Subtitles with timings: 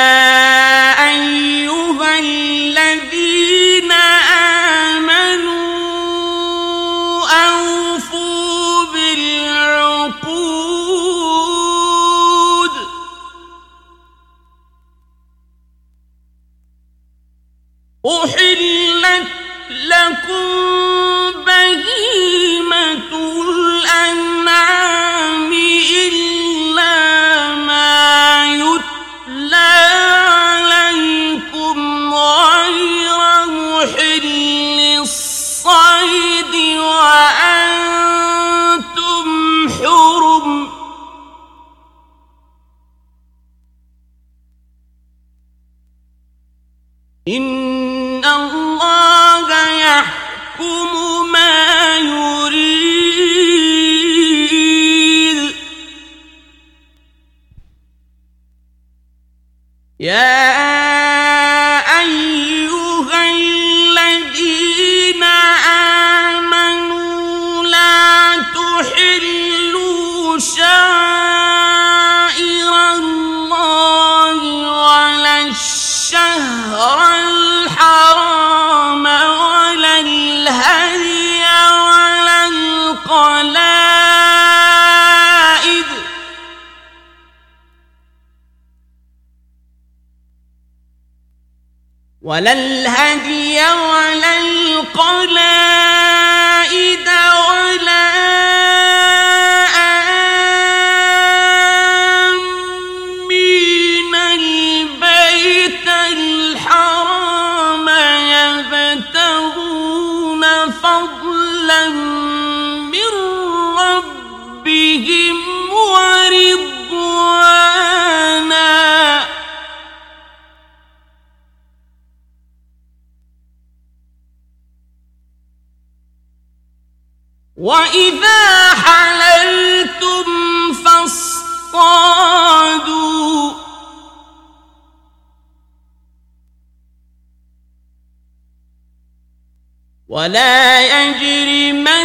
[140.81, 141.99] يجرمنكم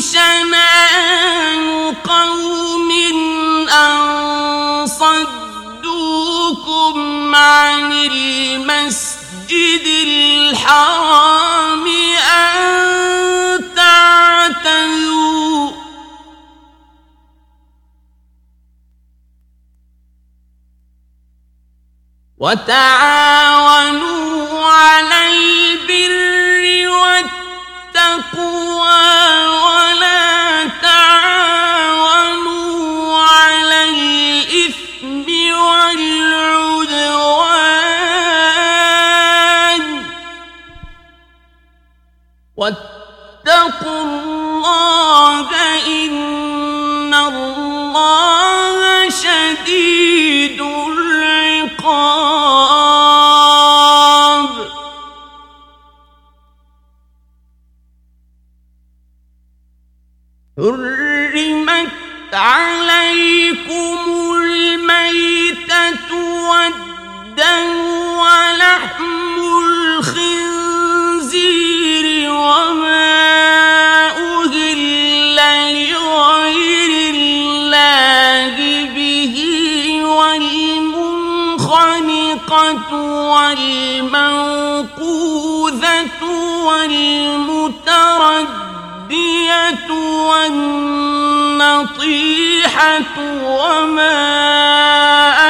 [0.00, 2.90] شنآن قوم
[3.70, 6.14] أن صدوكم
[7.34, 12.50] عن المسجد الحرام أن
[22.66, 22.89] that?
[91.60, 94.20] والنطيحة وما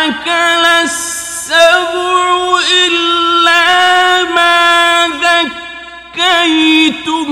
[0.07, 3.65] أكل السبع إلا
[4.25, 5.09] ما
[6.17, 7.31] ذكيتم.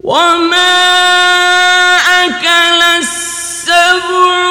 [0.00, 0.72] وما
[2.24, 4.41] أكل السبع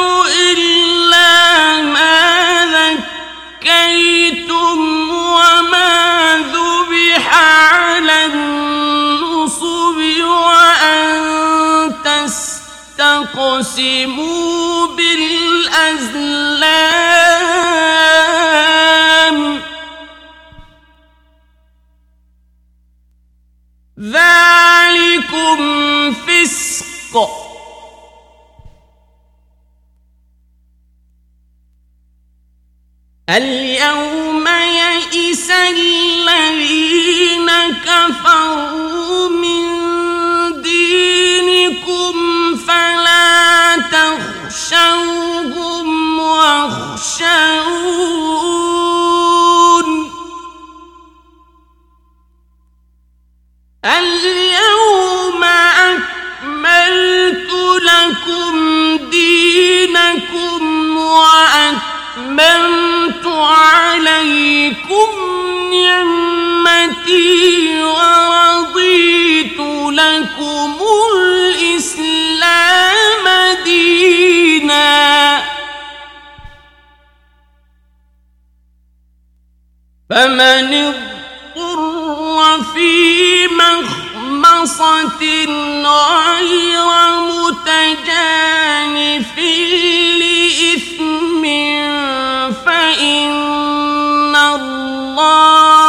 [13.81, 16.01] أقسموا بالأزلام.
[23.99, 25.59] ذلكم
[26.13, 27.15] فسق.
[33.29, 37.49] اليوم يئس الذين
[37.85, 38.90] كفروا
[48.31, 50.11] واخشون
[53.85, 55.43] اليوم
[55.93, 57.51] أكملت
[57.83, 58.55] لكم
[59.09, 62.47] دينكم وأتممت
[63.27, 65.07] عليكم
[65.73, 69.59] نعمتي ورضيت
[69.99, 70.75] لكم
[80.11, 85.21] فمن اضطر في مخمصة
[85.83, 86.89] غير
[87.31, 88.47] متجانف
[90.19, 91.43] لإثم
[92.65, 95.80] فإن الله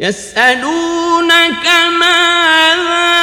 [0.00, 1.66] يسألونك
[2.00, 3.20] ماذا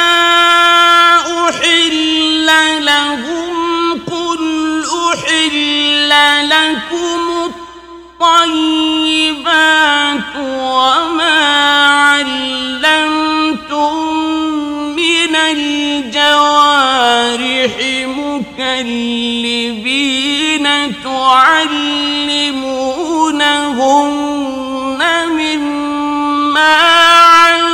[1.48, 2.46] أحل
[2.84, 4.42] لهم قل
[5.12, 6.10] أحل
[6.48, 7.22] لكم
[8.20, 9.26] الطيبات
[10.36, 11.38] وما
[12.14, 13.94] علمتم
[14.96, 16.54] من الجوارح
[18.58, 19.46] مكلبين
[21.04, 22.58] تعلمونهن
[26.68, 27.67] مما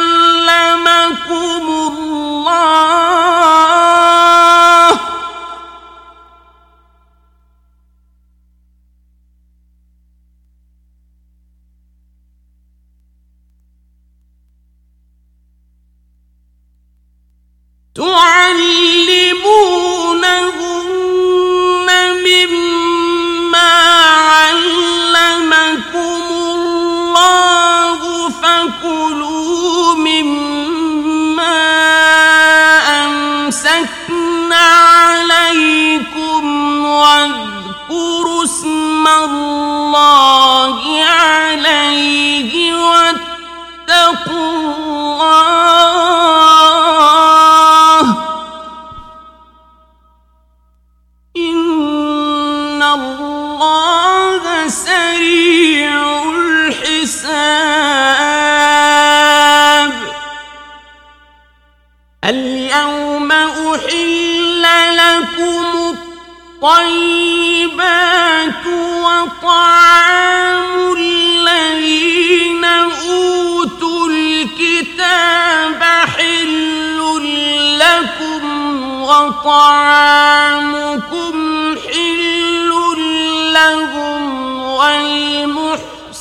[39.05, 44.25] اسم الله عليه واتقوا
[46.55, 48.01] الله
[51.37, 57.55] إن الله سريع الحساب
[62.25, 64.63] اليوم أحل
[64.97, 65.65] لكم
[66.63, 67.75] الطيبات
[69.05, 75.83] وطعام الذين أوتوا الكتاب
[76.17, 76.99] حل
[77.79, 78.43] لكم
[79.03, 80.55] وطعامكم
[81.79, 82.71] حل
[83.53, 84.23] لهم
[84.63, 86.15] والمحصنات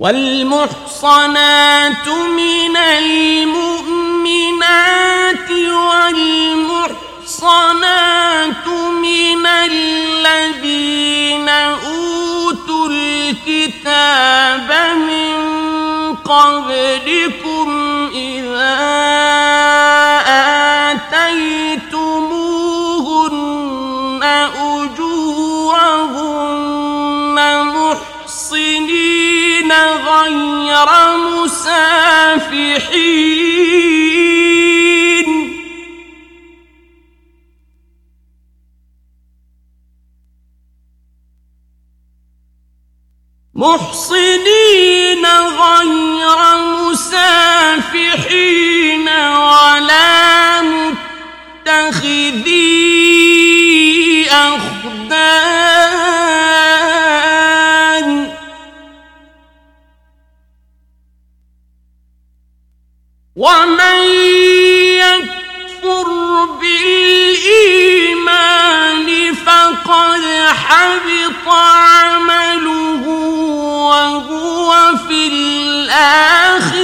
[0.00, 3.90] والمحصنات من المؤمنات
[7.30, 8.66] والمحصنات
[9.02, 15.36] من الذين أوتوا الكتاب من
[16.16, 17.68] قبلكم
[18.14, 18.78] إذا
[20.90, 21.89] آتيتموهن
[30.08, 30.90] غير
[31.34, 33.00] مسافحين.
[43.54, 45.24] محصنين
[45.60, 46.40] غير
[46.88, 48.28] مسافحين
[49.08, 49.99] ولا
[69.90, 70.24] فقد
[70.68, 73.04] حبط عمله
[73.90, 74.70] وهو
[75.08, 76.78] في الآخرة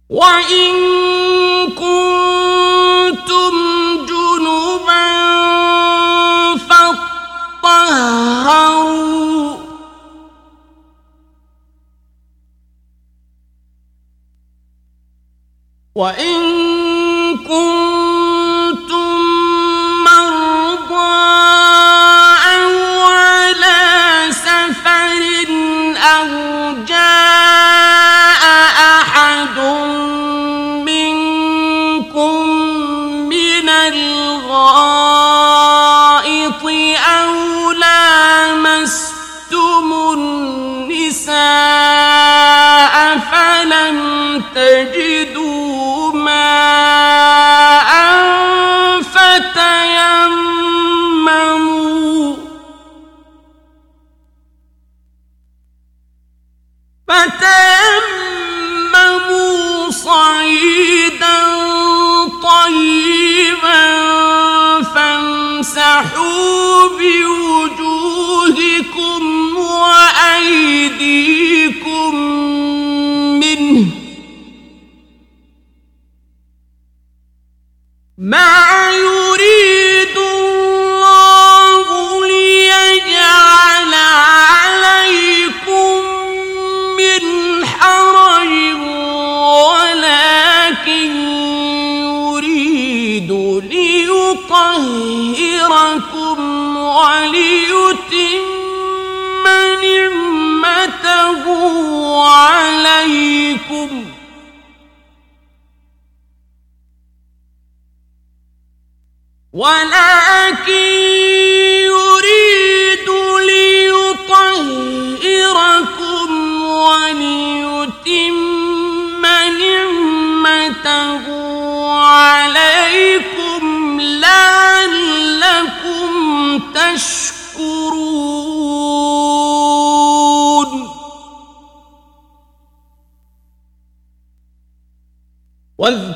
[0.09, 0.73] وإن
[15.97, 16.76] وإن
[57.47, 57.86] لا
[103.57, 104.05] عليكم.
[109.53, 111.16] ولكن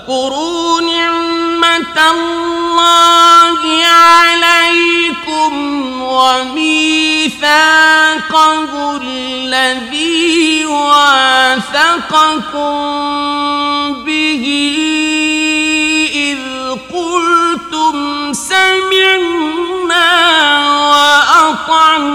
[0.08, 5.53] واذكروا نعمة الله عليكم
[6.01, 7.51] وميثاقه
[9.01, 11.62] الذي واثقكم
[14.03, 14.46] به
[16.13, 16.39] إذ
[16.93, 20.10] قلتم سمعنا
[20.89, 22.12] وأطعنا.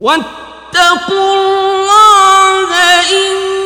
[0.00, 1.71] واتقوا
[2.92, 3.61] وإن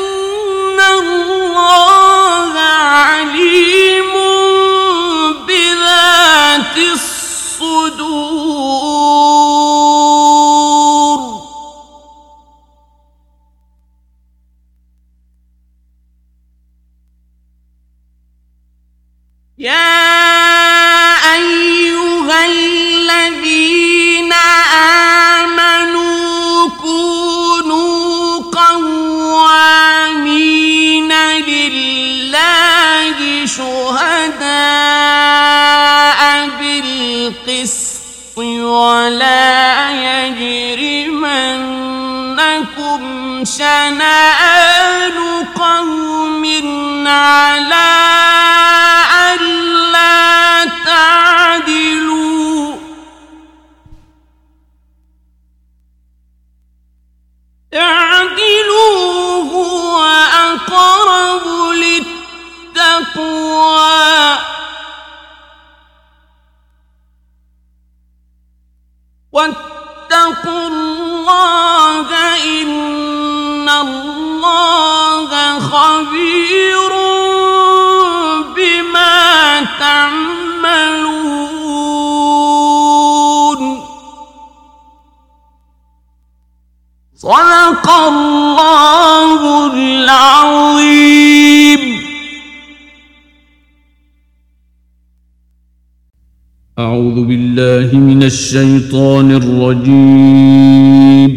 [98.27, 101.31] الشيطان الرجيم.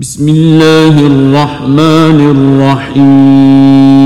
[0.00, 4.03] بسم الله الرحمن الرحيم.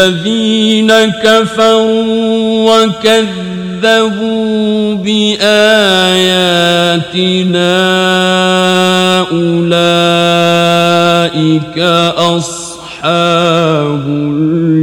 [0.00, 0.92] والذين
[1.22, 4.14] كفروا وكذبوا
[4.94, 5.50] بآياتنا
[9.32, 10.18] أولئك
[12.16, 14.04] أصحاب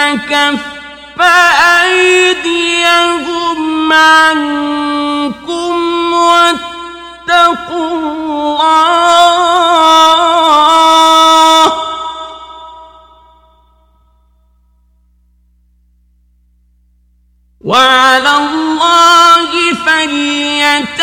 [0.02, 0.60] فكف
[1.82, 3.12] أيديهم
[3.92, 5.74] عنكم
[6.12, 8.62] واتقوا الله.
[17.60, 21.02] وعلى الله فليتوكل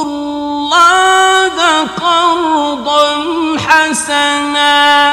[0.05, 3.23] الله قرضا
[3.57, 5.12] حسنا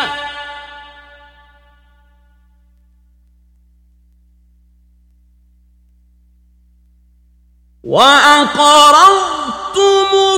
[7.85, 9.81] وأقرضتم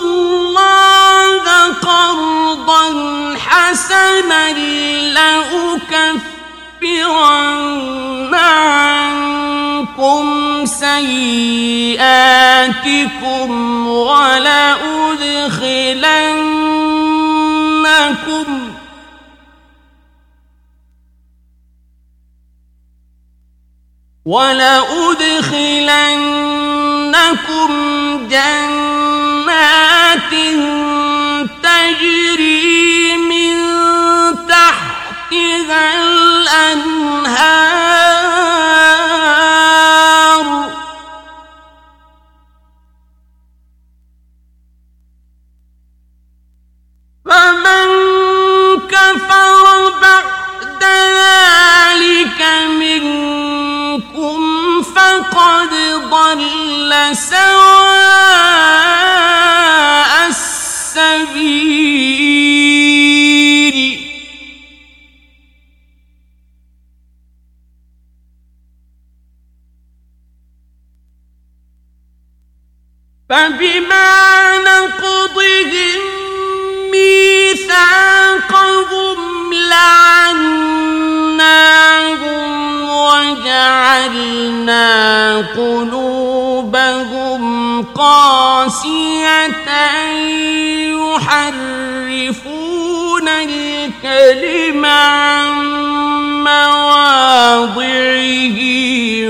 [0.02, 2.84] الله قرضا
[3.38, 4.52] حسنا
[6.82, 7.22] لأكفرن
[8.34, 10.24] عنكم
[10.66, 12.02] سيئاتكم
[13.86, 15.32] ولأدخلنكم
[27.12, 29.62] ولأدخلنكم جنات
[31.62, 33.56] تجري من
[34.48, 36.92] تحتها الأنهار.
[47.24, 47.88] فمن
[48.88, 49.64] كفر
[50.02, 50.82] بعد
[55.42, 55.74] فقد
[56.10, 58.52] ضل سواء
[60.28, 61.72] السبيل
[73.28, 76.00] فبما نقضهم
[76.92, 78.42] ميثاقهم
[79.54, 80.12] لعناهم
[83.02, 84.86] وجعلنا
[85.56, 87.42] قلوبهم
[87.82, 89.42] قاسية
[92.12, 95.52] يحرفون الكلم عن
[96.44, 97.78] مواضعه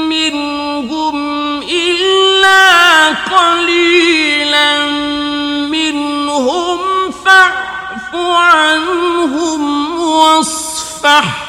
[0.09, 1.17] منهم
[1.63, 4.87] إلا قليلا
[5.69, 6.79] منهم
[7.25, 9.63] فاعف عنهم
[10.01, 11.40] واصفح.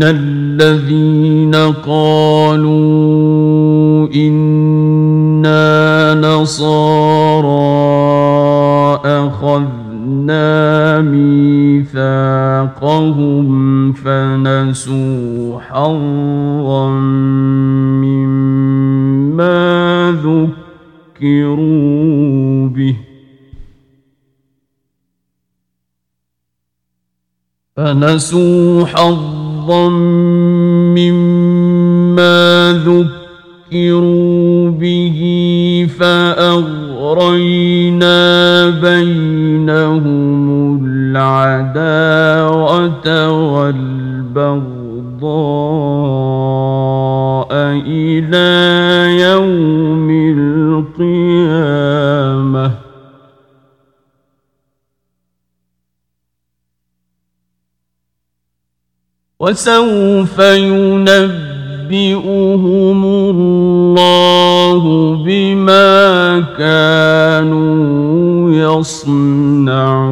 [0.00, 2.68] ومن الذين قالوا
[4.14, 5.60] إنا
[6.14, 7.50] نصارى
[9.04, 12.32] أخذنا ميثاقهم
[13.92, 16.88] فنسوا حظا
[18.00, 19.50] مما
[21.20, 22.96] ذكروا به
[27.76, 29.39] فنسوا حظا
[30.98, 32.72] مما
[33.72, 35.18] ذكروا به
[35.98, 37.50] فأغرينا
[38.70, 40.40] بينهم
[41.16, 42.28] العداوة
[43.52, 44.80] والبغضاء
[47.86, 48.50] إلى
[49.22, 49.79] يوم
[59.50, 61.90] وسوف ينبئهم
[63.04, 64.82] الله
[65.24, 70.10] بما كانوا يصنعون.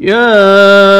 [0.00, 0.99] يا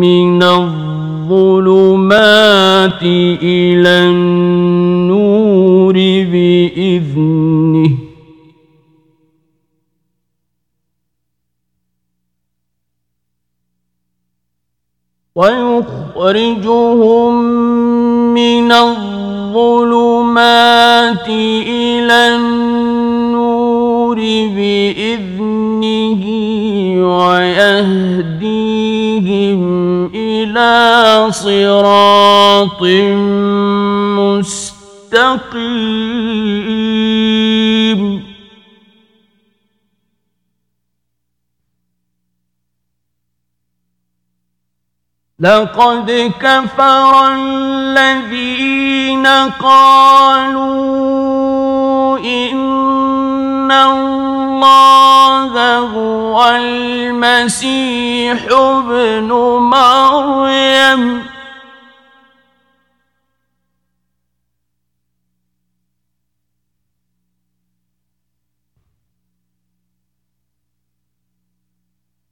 [0.00, 1.82] من الظلمات
[3.42, 5.94] إلى النور
[6.32, 7.90] بإذنه.
[15.34, 16.90] ويخرجهم
[20.38, 24.16] الظلمات إلى النور
[24.56, 26.22] بإذنه
[27.16, 28.80] ويهديهم
[30.14, 32.82] إلى صراط
[34.18, 35.60] مستقيم
[45.40, 49.26] لقد كفر الذين
[49.56, 50.68] قالوا
[52.18, 59.28] إن الله هو المسيح ابن
[59.72, 61.30] مريم.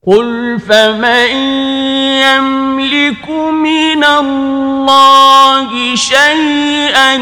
[0.07, 1.88] قل فمن
[2.19, 7.15] يملك من الله شيئا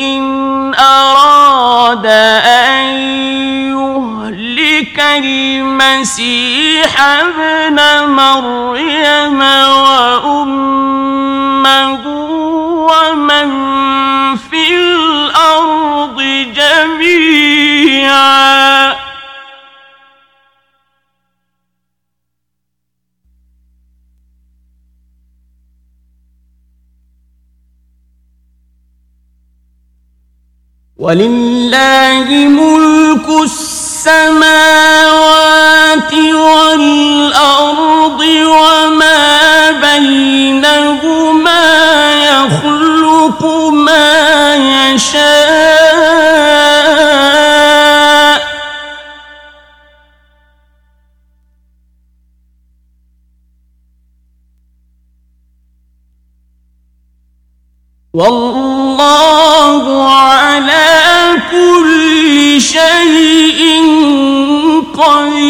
[0.00, 2.84] إن أراد أن
[3.70, 9.40] يهلك المسيح ابن مريم
[10.20, 12.06] وأمه
[12.90, 13.50] ومن
[14.36, 16.22] في الأرض
[16.54, 18.30] جميعا.
[31.00, 34.52] ولله ملك السماوات
[36.44, 41.64] والأرض وما بينهما
[42.14, 44.54] يخلق ما
[44.94, 45.60] يشاء.
[59.00, 60.92] والله على
[61.50, 63.60] كل شيء
[64.98, 65.40] قدير.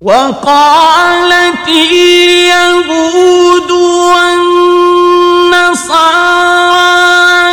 [0.00, 3.70] وقالت اليهود
[4.10, 4.74] والنصارى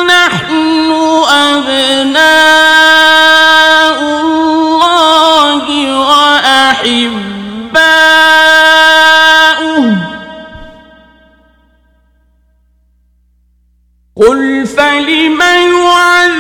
[0.06, 0.92] نحن
[1.30, 2.51] أبناء
[14.22, 15.42] قل فلم
[15.82, 16.32] يعذبكم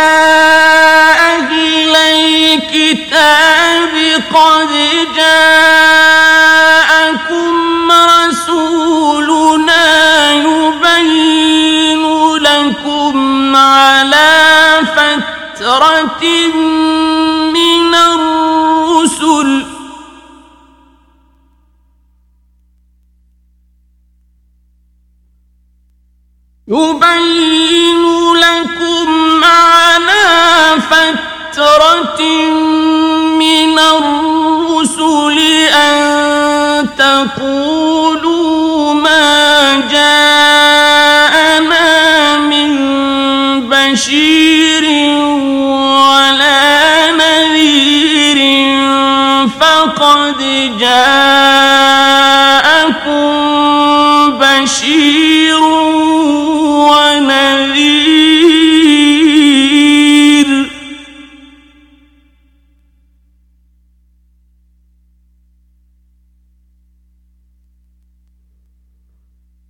[1.35, 3.93] أهل الكتاب
[4.33, 4.69] قد
[5.15, 6.31] جاءكم
[8.27, 9.85] رسولنا
[10.33, 12.03] يبين
[12.37, 16.23] لكم على فترة
[32.19, 33.79] من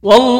[0.09, 0.38] والله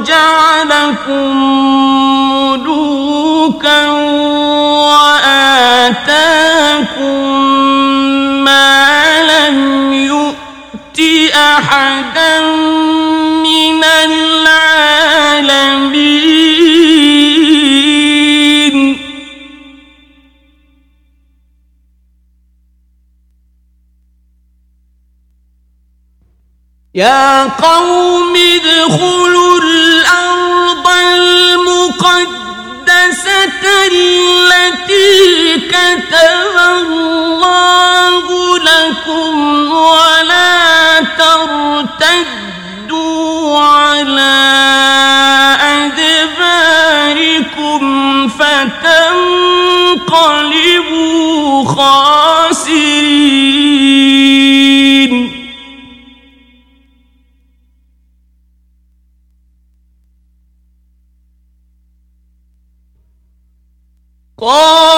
[0.00, 1.36] وجعلكم
[2.32, 3.88] ملوكا
[4.88, 6.04] وآتاكم
[8.44, 11.00] ما لم يؤت
[11.34, 12.40] أحدا
[13.44, 14.70] من العالمين.
[26.94, 29.60] يا قوم ادخلوا
[30.10, 32.26] الأرض المقدسة
[33.92, 38.24] التي كتب الله
[38.58, 39.34] لكم
[39.72, 41.00] ولا
[42.20, 43.08] ترتدوا
[43.58, 44.49] على
[64.42, 64.89] Oh.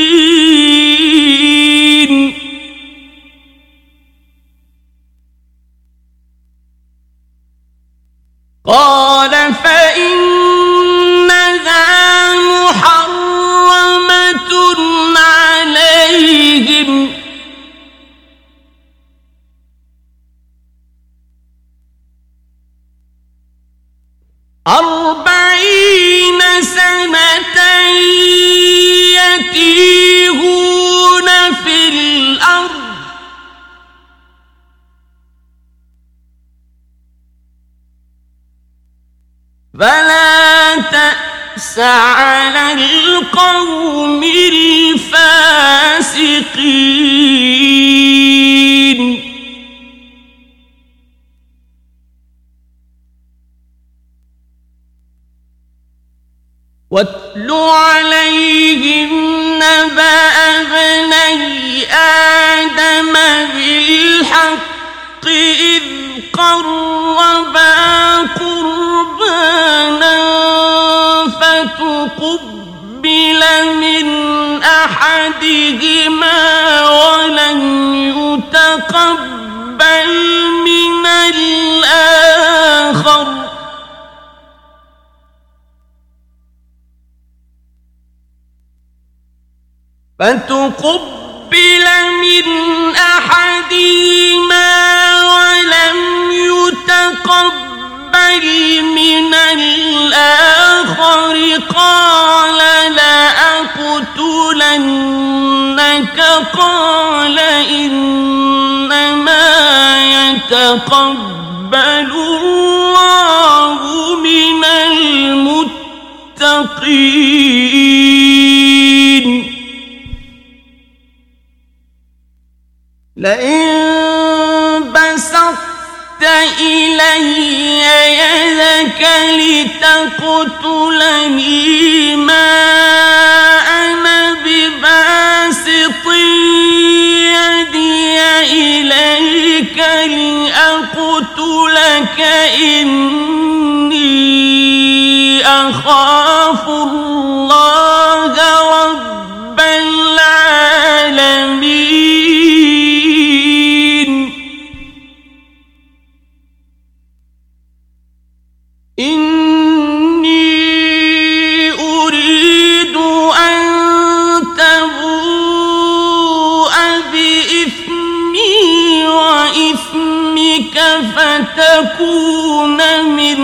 [171.73, 173.39] فتكون من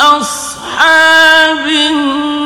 [0.00, 2.44] أصحاب النار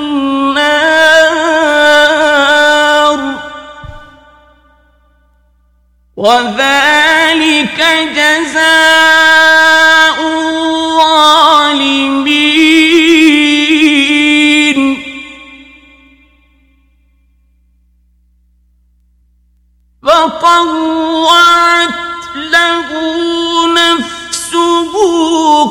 [6.16, 7.79] وذلك
[8.16, 9.17] جزاء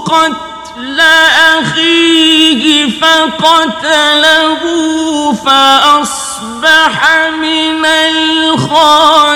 [0.05, 0.99] قتل
[1.59, 4.61] أخيه فقتله
[5.33, 6.95] فأصبح
[7.29, 9.27] من الخاسرين.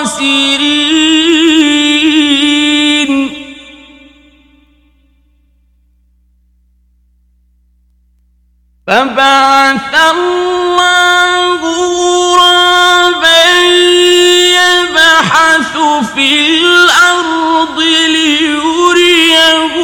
[8.87, 13.43] فبعث الله غرابا
[14.57, 15.73] يبحث
[16.15, 19.80] في الأرض ليريه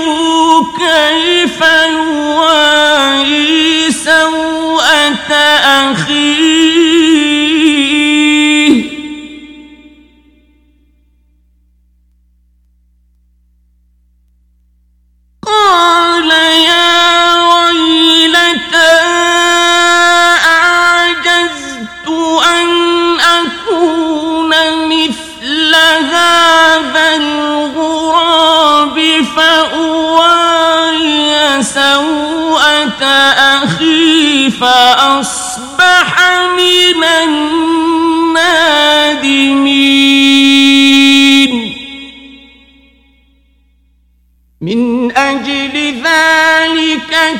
[0.78, 1.62] كيف
[1.92, 3.48] يواري
[3.92, 5.32] سوءة
[5.92, 6.37] أخيه؟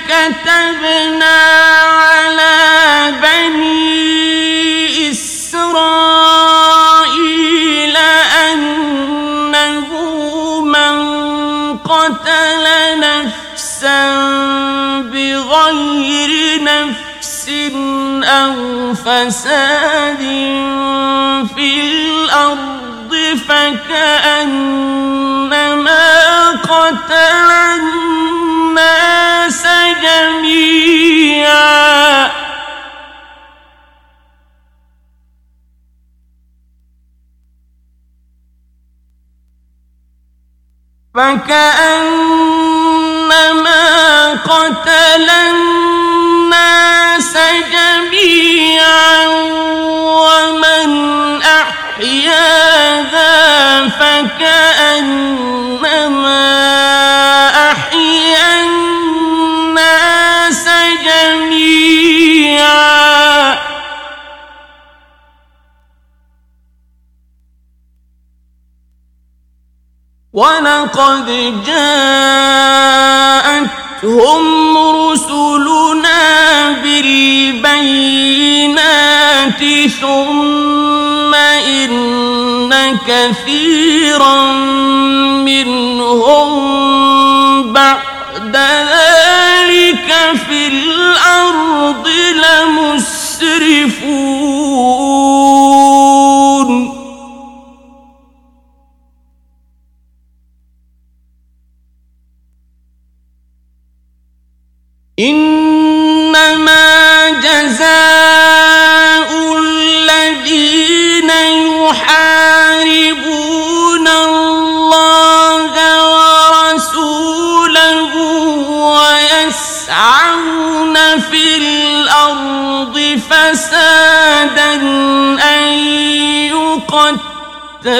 [0.08, 1.38] كتبنا
[1.86, 2.56] على
[3.22, 5.12] بني
[6.58, 7.98] إسرائيل
[8.52, 9.90] أنه
[10.62, 10.98] من
[11.78, 12.66] قتل
[13.00, 14.02] نفسا
[15.02, 17.50] بغير نفس
[18.24, 20.24] أو فساد
[21.56, 23.14] في الأرض
[23.48, 24.88] فكأنما
[26.52, 27.50] قتل
[28.78, 29.64] الناس
[30.04, 31.68] جميعا.
[43.08, 47.38] فكأنما قتل الناس
[47.74, 49.28] جميعا
[50.28, 50.92] ومن
[51.42, 53.32] أحياها
[53.90, 55.57] فكأنما
[70.38, 71.28] ولقد
[71.66, 72.78] جاءتهم
[74.78, 77.92] رسلنا بالبينات
[80.02, 84.52] ثم إن كثيرا
[85.42, 86.54] منهم
[87.74, 90.10] بعد ذلك
[90.50, 93.17] في الأرض لمسرفون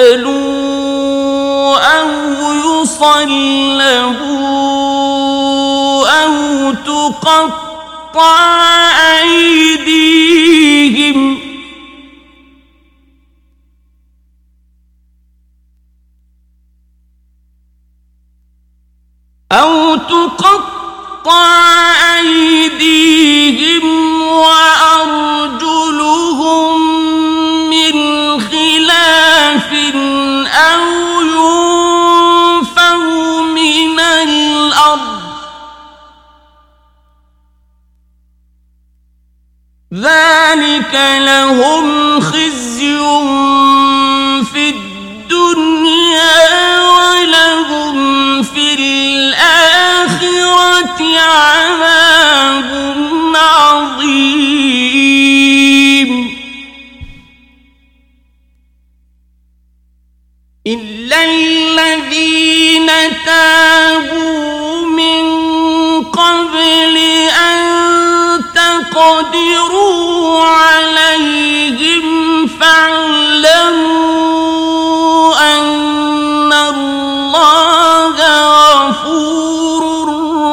[0.08, 2.10] يقتلوا أو
[2.52, 3.28] يصلبوا
[6.24, 8.38] أو تقطع
[9.22, 10.18] أيديهم.
[19.52, 20.68] أو تقطع
[22.18, 23.84] أيديهم
[24.22, 25.78] وأرجلهم
[39.94, 42.98] ذلك لهم خزي
[44.52, 46.36] في الدنيا
[46.80, 49.88] ولهم في الآخرة
[51.18, 52.70] عذاب
[53.34, 54.48] عظيم.
[60.66, 62.86] إلا الذين
[63.26, 65.24] تابوا من
[66.04, 66.96] قبل
[67.40, 67.68] أن
[68.54, 69.77] تقدروا
[70.42, 73.98] عليهم فاعلموا
[75.56, 78.16] أن الله
[78.88, 80.08] غفور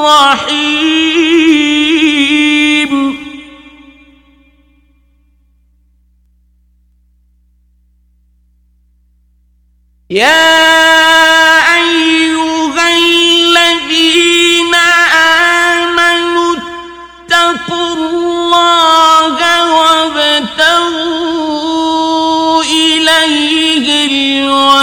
[0.06, 0.56] رحيم.
[10.10, 10.65] يا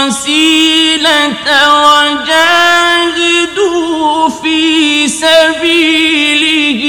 [0.03, 1.47] الوسيلة
[2.03, 3.29] وجاهدوا
[4.29, 6.81] في سبيله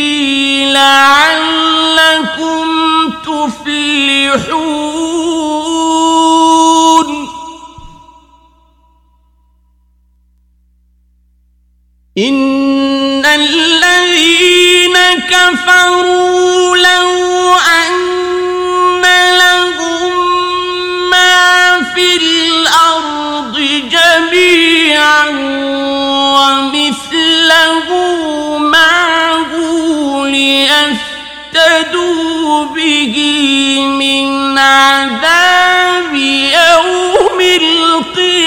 [0.73, 2.67] لعلكم
[3.27, 4.65] تفلحون.
[12.19, 14.97] إن الذين
[15.31, 17.93] كفروا لو أن
[27.55, 29.53] ومثله معه
[30.27, 31.55] ليفتدوا
[32.65, 33.17] به
[33.99, 38.45] من عذاب يوم القيامة.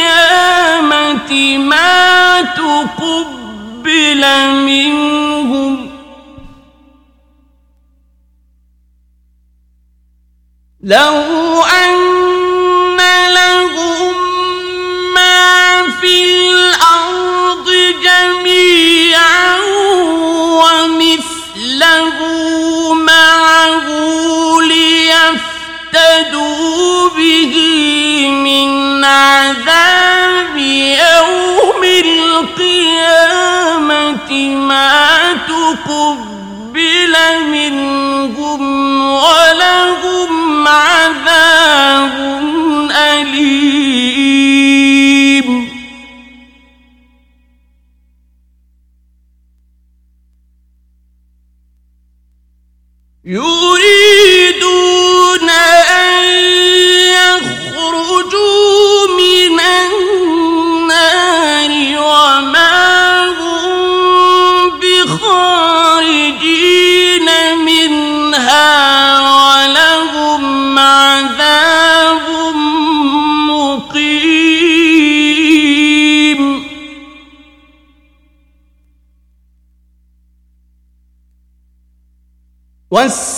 [1.57, 5.89] ما تقبل منهم.
[10.83, 12.06] لو أن
[29.27, 33.19] عذاب يوم القيامة
[34.55, 37.15] ما تقبل
[37.51, 38.61] منهم
[39.11, 42.17] ولهم عذاب
[42.91, 43.97] أليم.
[53.25, 54.16] يريدون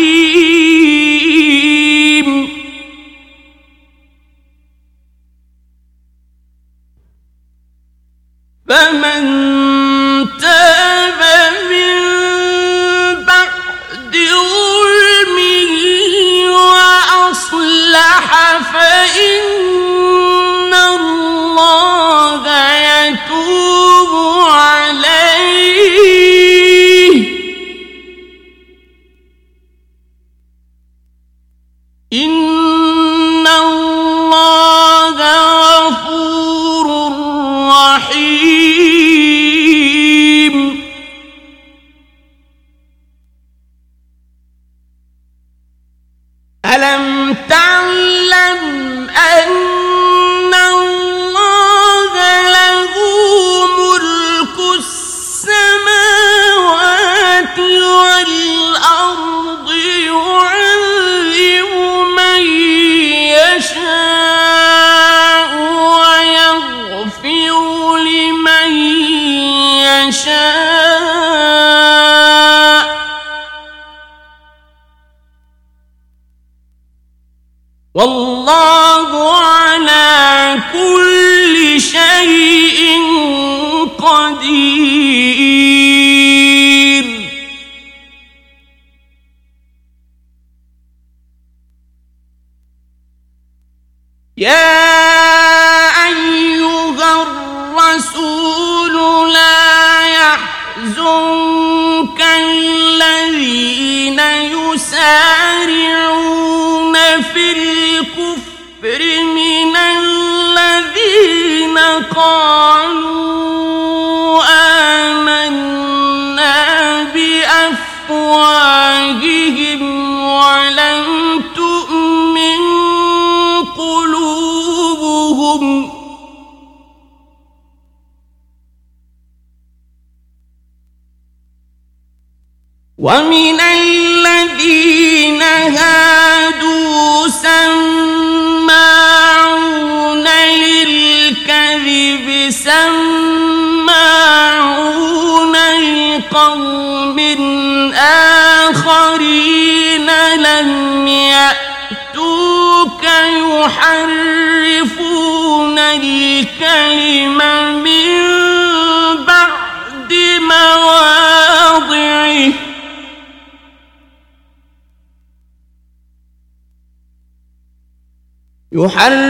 [168.86, 169.25] يحرم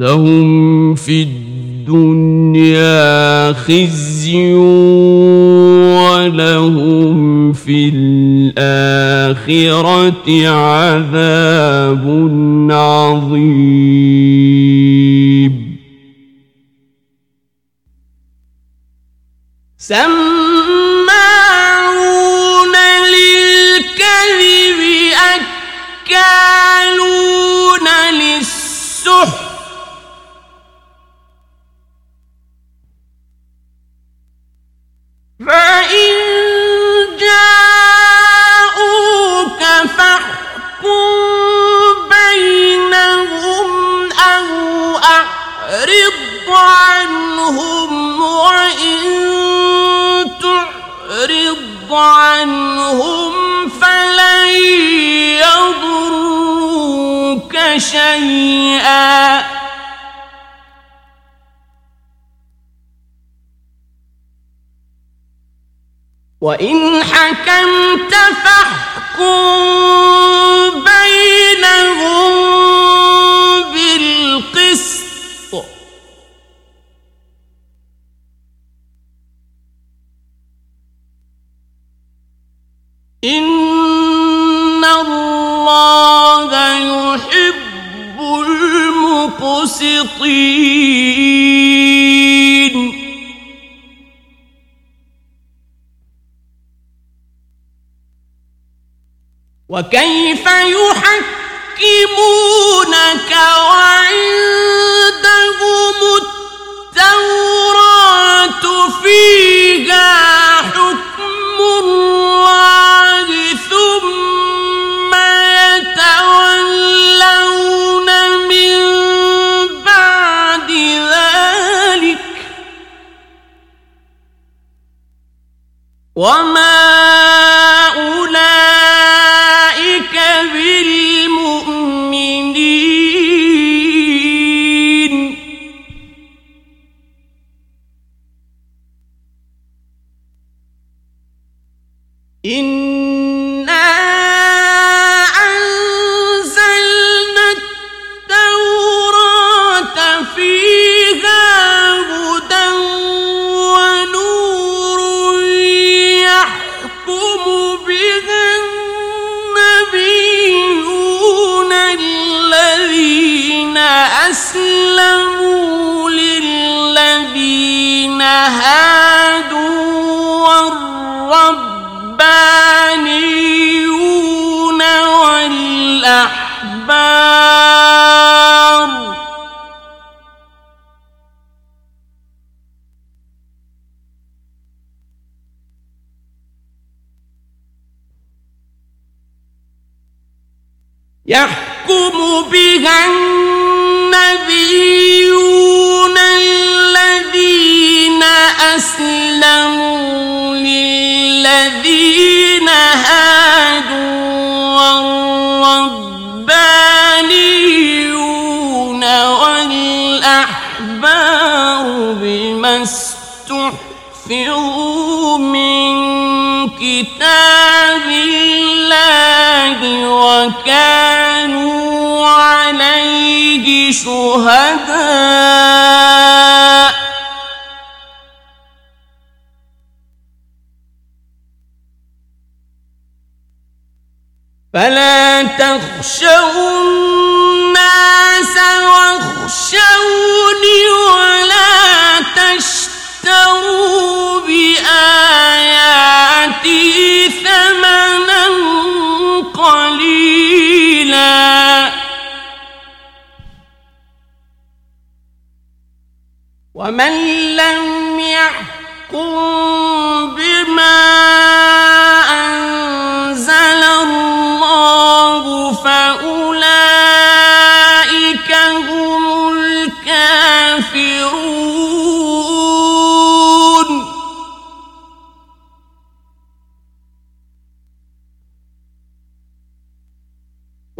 [0.00, 1.22] لهم في
[1.88, 4.54] الدنيا خزي
[5.94, 7.92] ولهم في
[8.58, 9.78] الآخرة
[10.48, 12.04] عذاب
[12.70, 13.89] عظيم.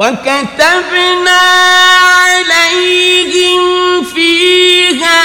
[0.00, 1.40] وكتبنا
[2.16, 3.62] عليهم
[4.04, 5.20] فيها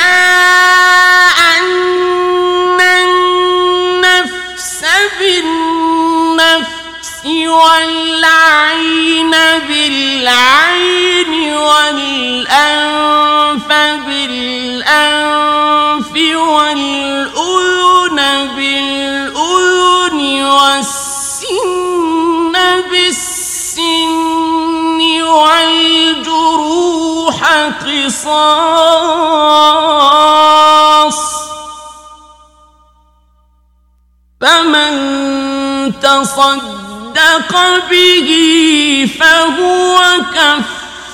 [1.58, 4.86] أن النفس
[5.20, 9.32] بالنفس والعين
[9.68, 13.68] بالعين والأنف
[14.08, 17.15] بالأنف والأذن
[27.96, 29.56] قصاص
[34.42, 34.94] فمن
[36.02, 37.52] تصدق
[37.90, 38.30] به
[39.20, 39.98] فهو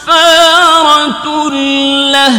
[0.02, 1.26] كفارة
[2.12, 2.38] له.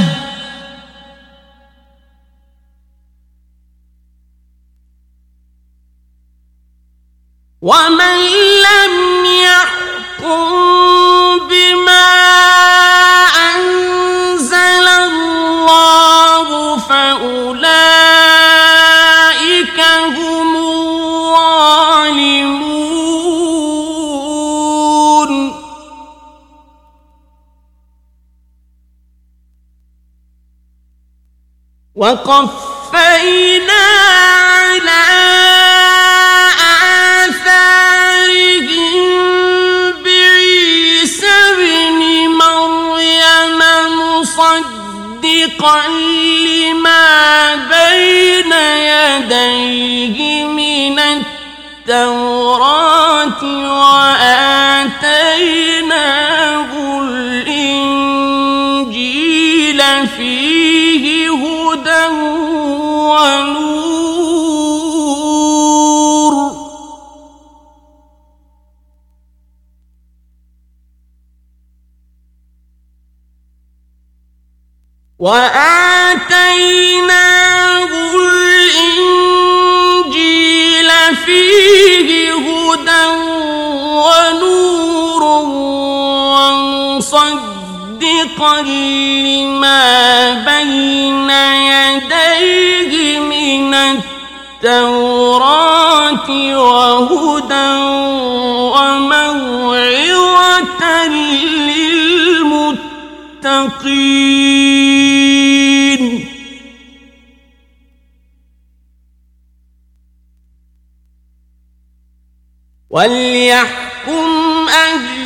[7.62, 8.16] ومن
[8.66, 10.72] لم يحكم
[32.03, 33.82] وقفينا
[34.42, 35.05] على
[38.42, 39.12] آثارهم
[40.05, 42.00] بعيسى ابن
[42.42, 43.61] مريم
[44.18, 45.78] مصدقا
[46.46, 48.53] لما بين
[48.90, 50.98] يديه من
[51.88, 53.42] التوراة
[76.43, 77.12] وآتيناه
[80.03, 80.91] الإنجيل
[81.27, 83.07] فيه هدى
[84.03, 85.23] ونور
[86.99, 87.43] ومصدقا
[89.23, 89.83] لما
[90.35, 91.31] بين
[91.70, 93.75] يديه من
[94.64, 95.39] التوراة
[96.59, 97.70] وهدى
[98.75, 100.23] وموعظة
[105.03, 106.28] للمتقين
[112.90, 115.22] وليحكم أهل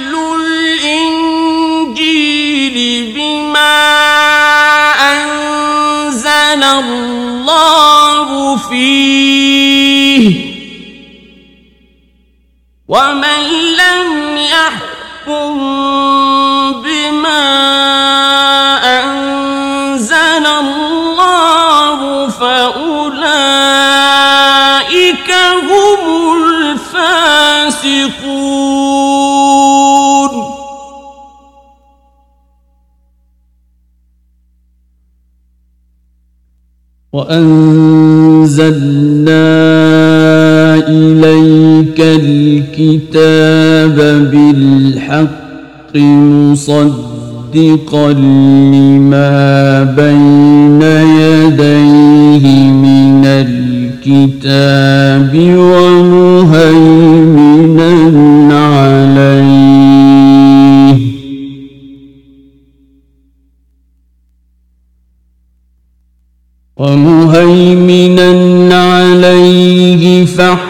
[1.66, 3.82] الإنجيل بما
[5.12, 10.56] أنزل الله فيه
[12.88, 13.42] ومن
[13.76, 15.60] لم يحكم
[37.16, 38.76] وأنزلنا
[40.88, 43.96] إليك الكتاب
[44.32, 48.12] بالحق مصدقا
[48.72, 50.82] لما بين
[51.20, 56.86] يديه من الكتاب ومهيمنا
[70.26, 70.66] فاحكم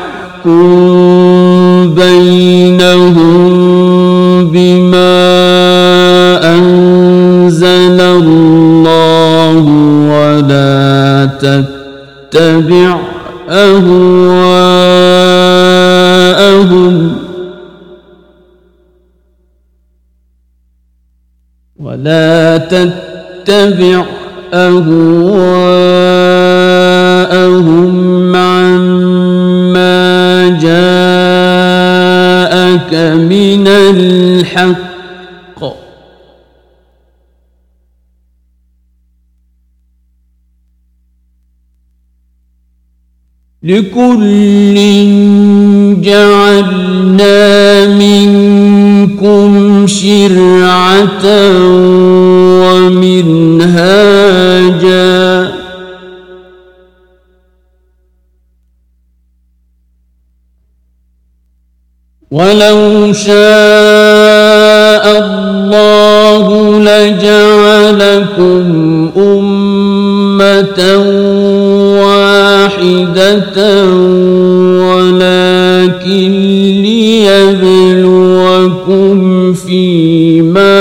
[1.94, 3.46] بينهم
[4.50, 5.16] بما
[6.54, 9.64] أنزل الله
[10.10, 12.98] ولا تتبع
[13.50, 14.15] أهواءهم.
[43.66, 44.76] لكل
[46.00, 49.52] جعلنا منكم
[49.86, 51.26] شرعة
[52.62, 53.86] ومنهاجا.
[62.30, 63.36] ولو شاء
[65.18, 66.46] الله
[66.80, 68.66] لجعلكم
[69.16, 70.80] أمة
[79.66, 80.76] فيما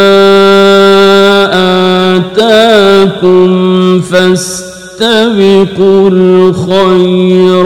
[2.16, 7.66] آتاكم فاستبقوا الخيرات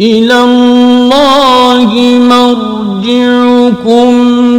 [0.00, 4.10] إلى الله مرجعكم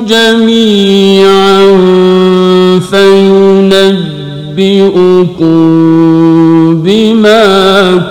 [0.06, 1.60] جميعا
[2.80, 4.16] فينبئكم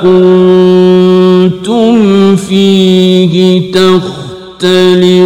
[0.05, 1.97] كنتم
[2.37, 3.73] فيه
[4.61, 5.25] تختلفون.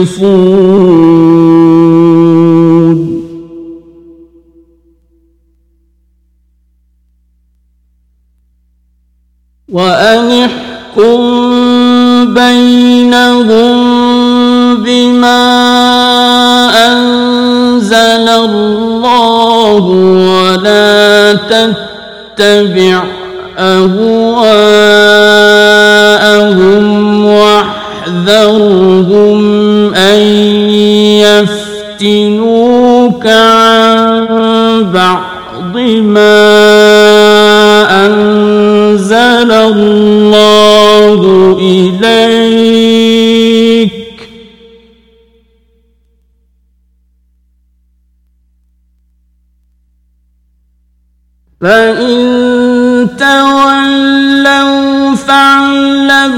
[51.69, 56.35] فإن تولوا فاعلم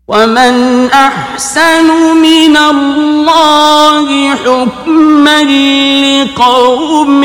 [0.07, 7.23] ومن أحسن من الله حكما لقوم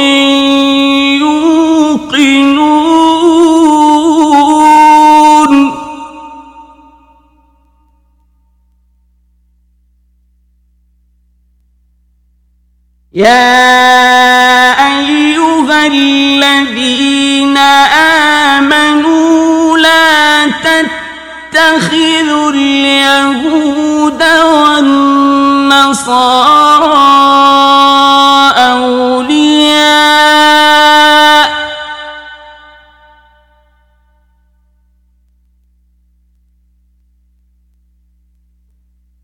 [1.23, 2.03] يوقنون
[13.13, 13.63] يا
[14.99, 17.57] أيها الذين
[18.57, 20.45] آمنوا لا
[21.53, 24.23] يتخذ اليهود
[24.53, 25.03] والنصارى
[28.57, 29.93] أولياء.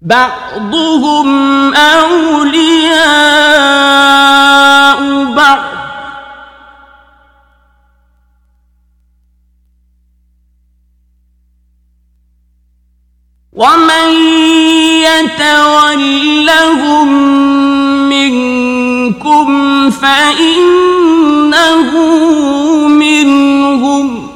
[0.02, 2.98] بعضهم أولياء
[5.24, 5.87] بعض.
[13.58, 14.10] ومن
[15.02, 17.08] يتولهم
[18.08, 21.90] منكم فإنه
[22.88, 24.28] منهم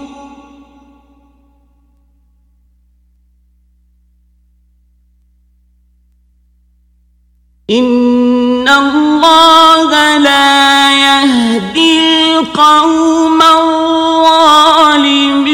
[7.71, 12.01] إن الله لا يهدي
[12.39, 15.52] القوم الظالمين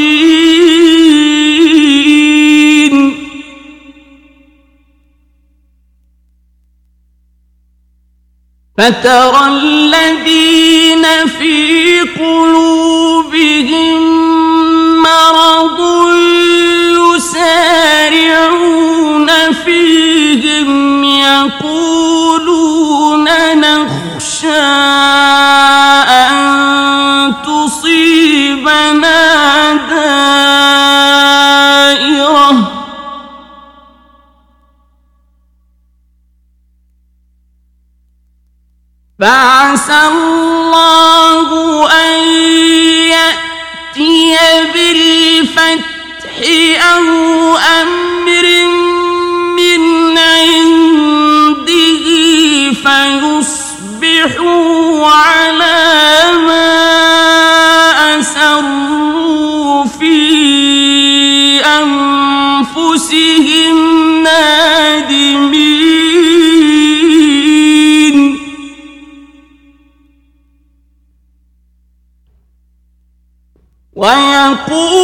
[8.78, 11.02] فترى الذين
[11.38, 12.87] في قلوبهم
[39.20, 40.87] فعسى الله
[73.98, 74.97] 晚阳不。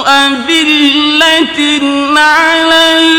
[0.07, 1.59] أذلة
[2.19, 3.14] على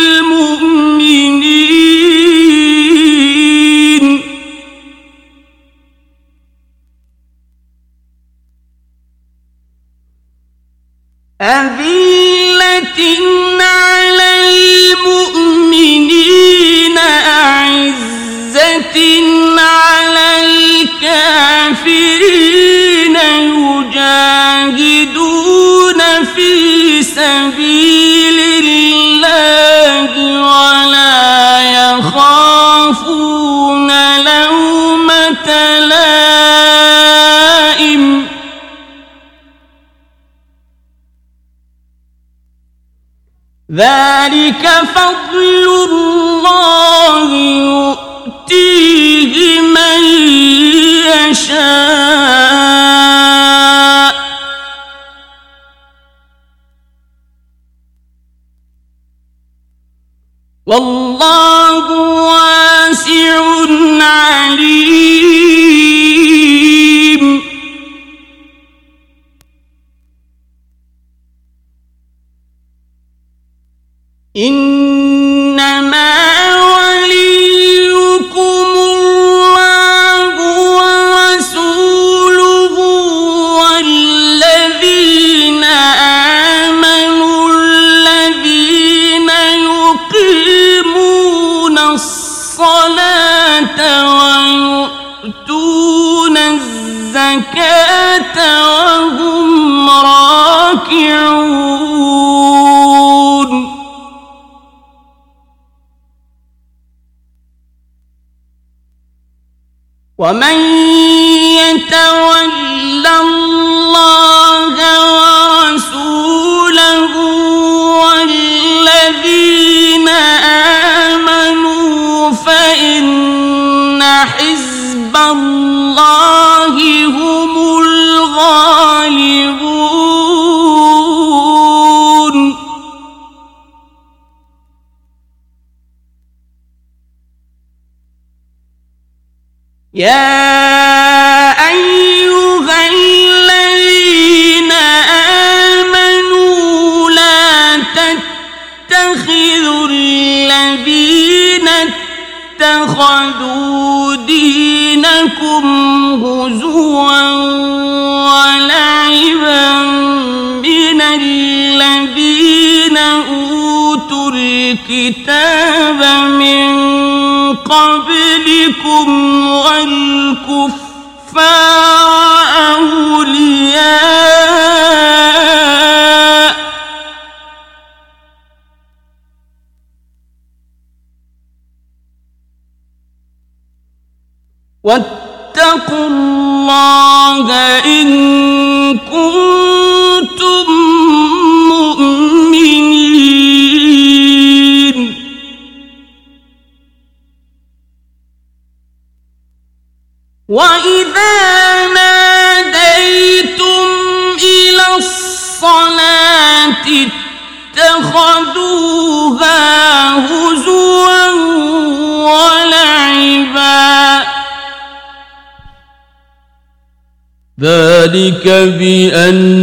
[218.16, 218.48] ذلك
[218.78, 219.54] بأنهم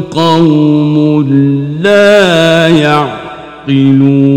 [0.00, 1.28] قوم
[1.82, 4.31] لا يعقلون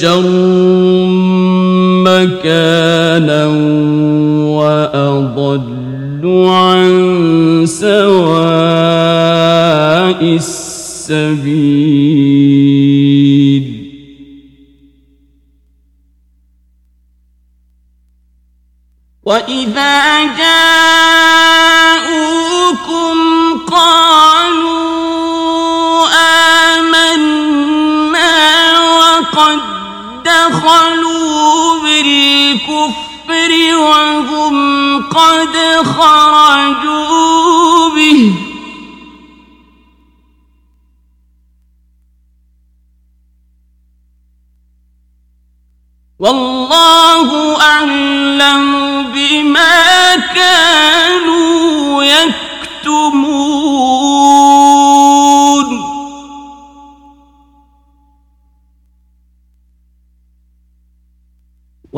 [0.00, 0.37] شر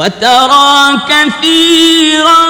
[0.00, 2.49] وترى كثيرا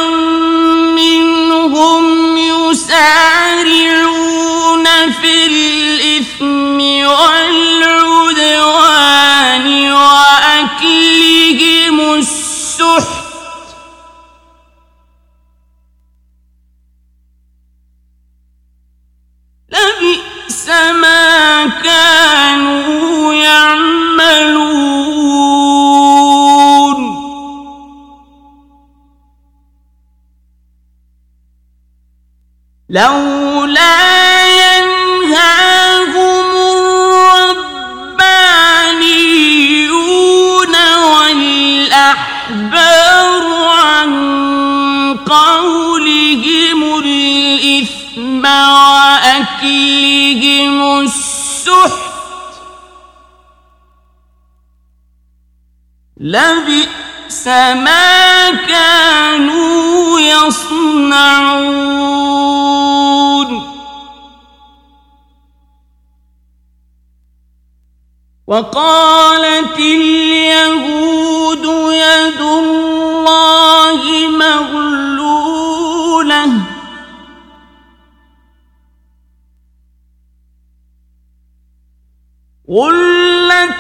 [82.71, 83.75] غلت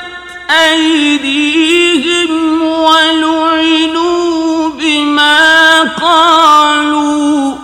[0.51, 2.31] أيديهم
[2.63, 7.55] ولعنوا بما قالوا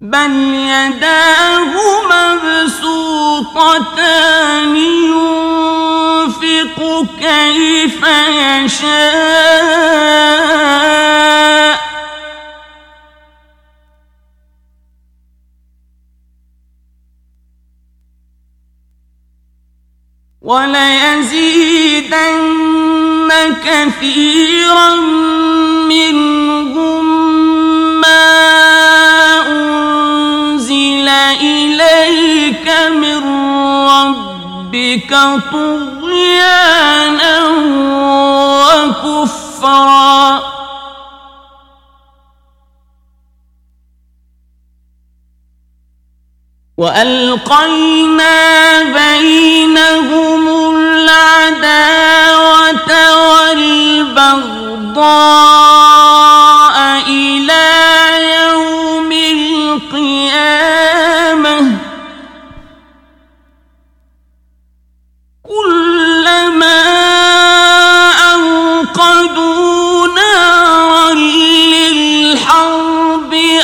[0.00, 1.72] بل يداه
[2.72, 3.96] مبسوطتان
[4.76, 6.78] ينفق
[7.20, 8.00] كيف
[8.64, 9.06] يشاء
[20.46, 22.06] وليزيدن
[23.64, 24.94] كثيرا
[25.88, 27.04] منهم
[28.00, 28.28] ما
[29.48, 31.08] أنزل
[31.40, 33.22] إليك من
[33.88, 35.10] ربك
[35.52, 37.36] طغيانا
[39.02, 40.55] وكفرا.
[46.76, 48.36] وألقينا
[48.82, 52.10] بينهم العداوة
[53.32, 54.36] والبغضاء
[57.08, 57.68] إلى
[58.36, 59.12] يوم
[59.92, 60.36] القيامة.
[65.42, 66.82] كلما
[68.32, 71.14] أوقدوا نارا
[71.74, 72.76] للحرب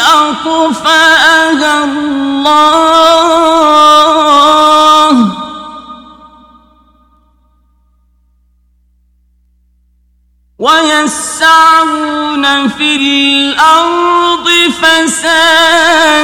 [0.00, 2.91] أطفأها الله.
[10.62, 14.48] ويسعون في الأرض
[14.80, 16.22] فسادا.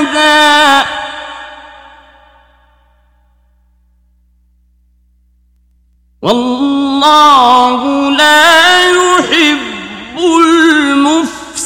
[6.23, 11.59] والله لا يحب المفسدين.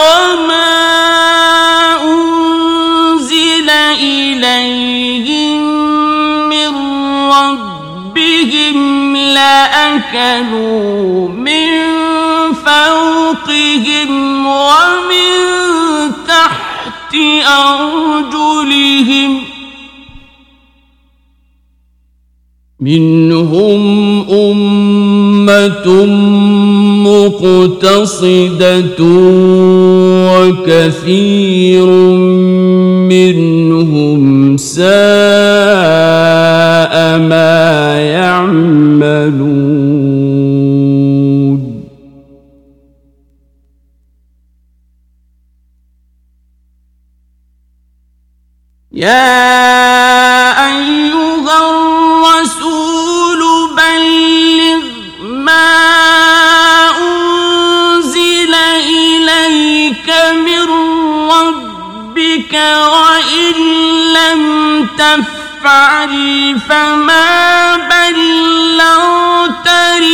[0.02, 0.74] وما
[2.02, 3.70] أنزل
[4.00, 5.62] إليهم
[6.48, 6.72] من
[7.32, 10.48] ربهم لأكلوا
[11.28, 11.72] من
[12.66, 14.10] فوقهم
[14.46, 15.61] ومن
[17.64, 19.32] أرجلهم
[22.80, 23.82] منهم
[24.30, 26.06] أمة
[27.06, 29.02] مقتصدة
[30.32, 31.86] وكثير
[33.06, 34.82] منهم ساء
[37.18, 39.81] ما يعملون
[49.02, 53.40] يا أيها الرسول
[53.76, 54.82] بلغ
[55.22, 55.74] ما
[57.02, 58.54] أنزل
[58.86, 60.08] إليك
[60.46, 60.66] من
[61.30, 62.54] ربك
[62.94, 63.54] وإن
[64.14, 64.42] لم
[64.98, 66.14] تفعل
[66.68, 69.68] فما بلغت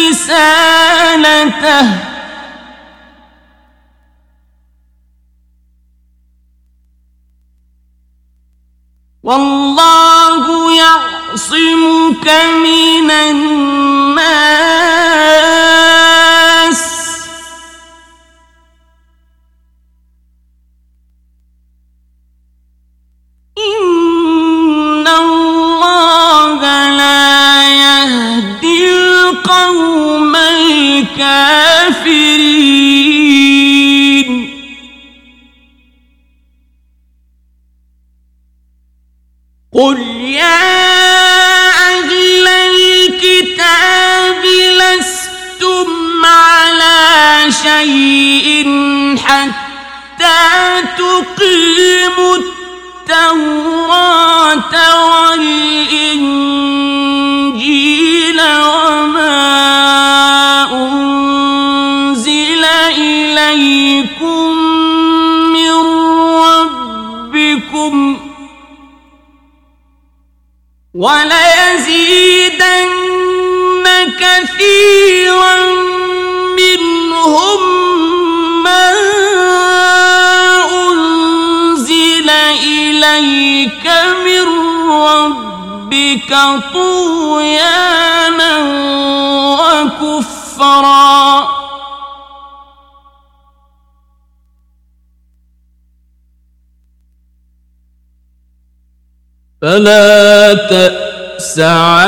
[0.08, 1.86] رسالته.
[9.28, 12.26] والله يعصمك
[12.64, 14.97] من الناس.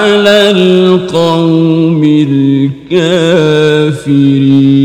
[0.01, 2.03] على القوم
[2.91, 4.80] الكافرين.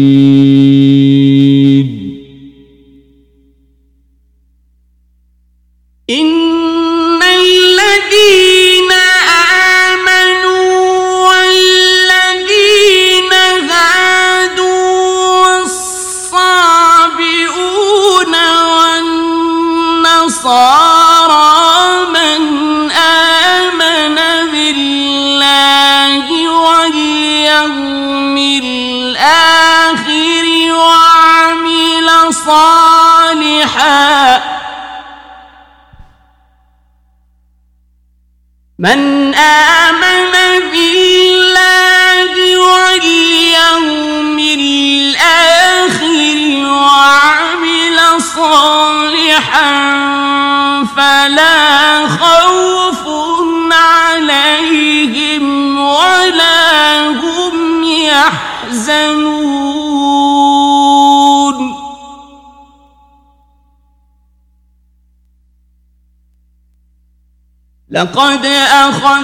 [67.95, 69.23] لقد أخذ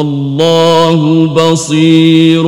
[0.00, 2.42] والله بصير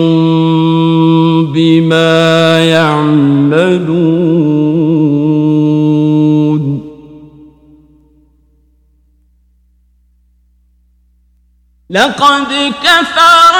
[1.52, 4.22] بما يعملون.
[11.90, 13.54] لقد كفر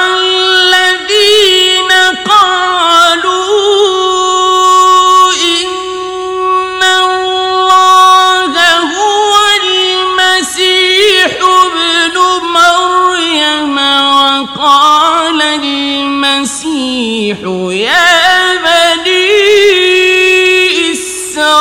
[16.33, 17.37] المسيح
[17.71, 19.29] يا بني
[20.91, 21.59] إسرائيل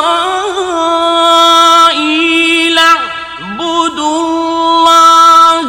[2.79, 5.69] اعبدوا الله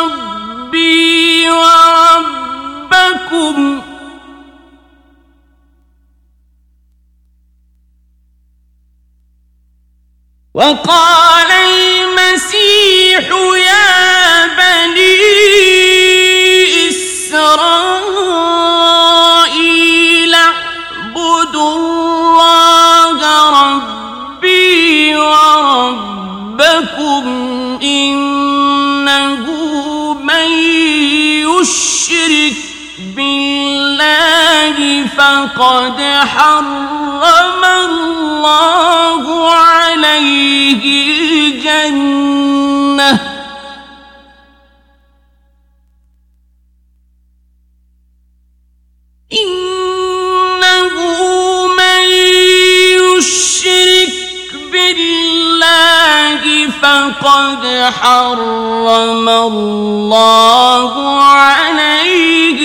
[0.00, 3.56] ربي وربكم.
[10.54, 11.37] وقال
[35.48, 40.82] فقد حرم الله عليه
[41.74, 43.12] الجنة.
[49.32, 50.94] إنه
[51.66, 52.04] من
[53.16, 54.14] يشرك
[54.72, 56.42] بالله
[56.82, 57.62] فقد
[58.00, 60.92] حرم الله
[61.22, 62.60] عليه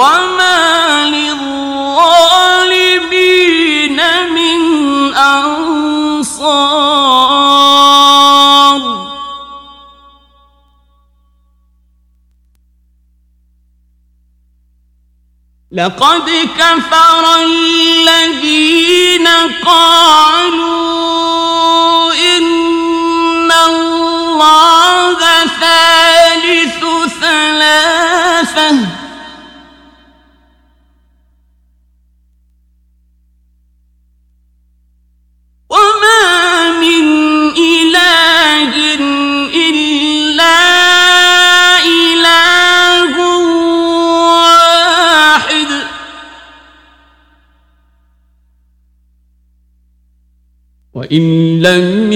[0.00, 0.60] وما
[1.06, 2.00] للظالمين
[4.34, 4.60] من
[5.14, 6.70] أنصار.
[15.72, 19.26] لقد كفر الذين
[19.64, 20.90] قالوا
[22.12, 22.59] إن
[25.40, 26.84] الله ثالث
[27.20, 28.70] ثلاثة.
[35.70, 37.06] وما من
[37.56, 38.94] إله
[39.54, 40.20] إلا
[50.94, 52.12] وإن لم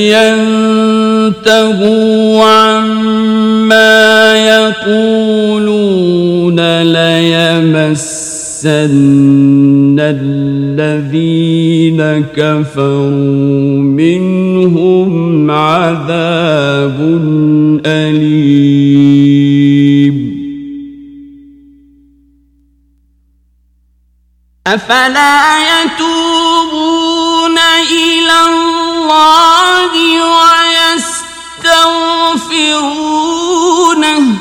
[1.47, 8.45] ينتهوا عما يقولون ليمسن
[11.11, 16.97] الذين كفروا منهم عذاب
[17.87, 19.15] أليم
[24.67, 27.59] أفلا يتوبون
[27.93, 28.64] إلى الله
[32.51, 34.39] ويستغفرونه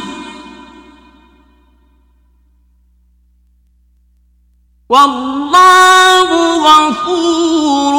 [4.90, 6.30] والله
[6.68, 7.94] غفور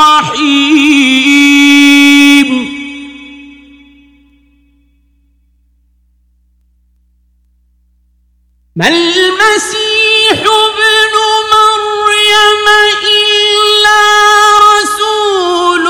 [0.00, 1.04] رحيم.
[8.76, 11.14] ما المسيح ابن
[11.54, 12.66] مريم
[13.20, 14.02] إلا
[14.74, 15.86] رسول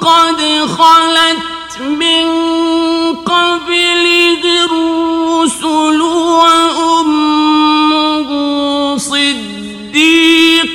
[0.00, 0.40] قد
[0.78, 1.42] خلت
[1.80, 2.17] من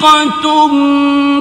[0.04, 1.33] صديقة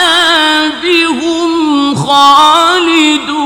[0.00, 3.40] عذابهم خالدون.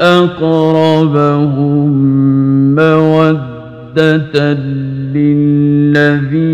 [0.00, 1.90] أقربهم
[2.74, 4.52] مودة
[5.14, 6.49] للذين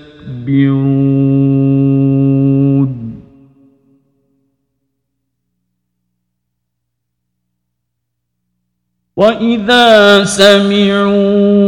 [9.16, 11.65] وإذا سمعوا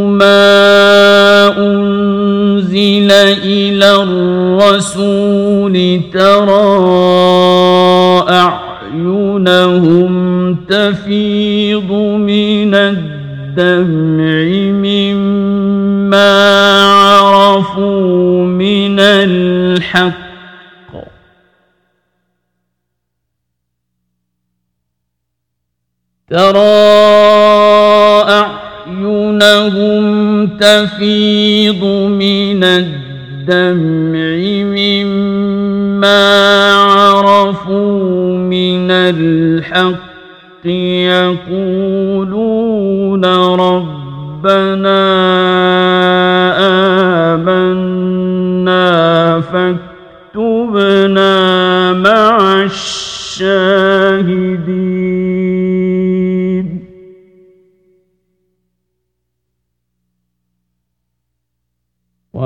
[2.79, 3.11] أنزل
[3.43, 5.75] إلى الرسول
[6.13, 6.69] ترى
[8.31, 10.13] أعينهم
[10.55, 14.45] تفيض من الدمع
[14.85, 16.33] مما
[16.83, 20.29] عرفوا من الحق.
[26.31, 27.08] ترى
[30.61, 34.37] تفيض من الدمع
[34.79, 36.23] مما
[36.75, 40.09] عرفوا من الحق
[41.89, 43.25] يقولون
[43.55, 44.99] ربنا
[47.35, 48.87] آمنا
[49.41, 51.33] فاكتبنا
[51.93, 53.89] مع الشاهدين.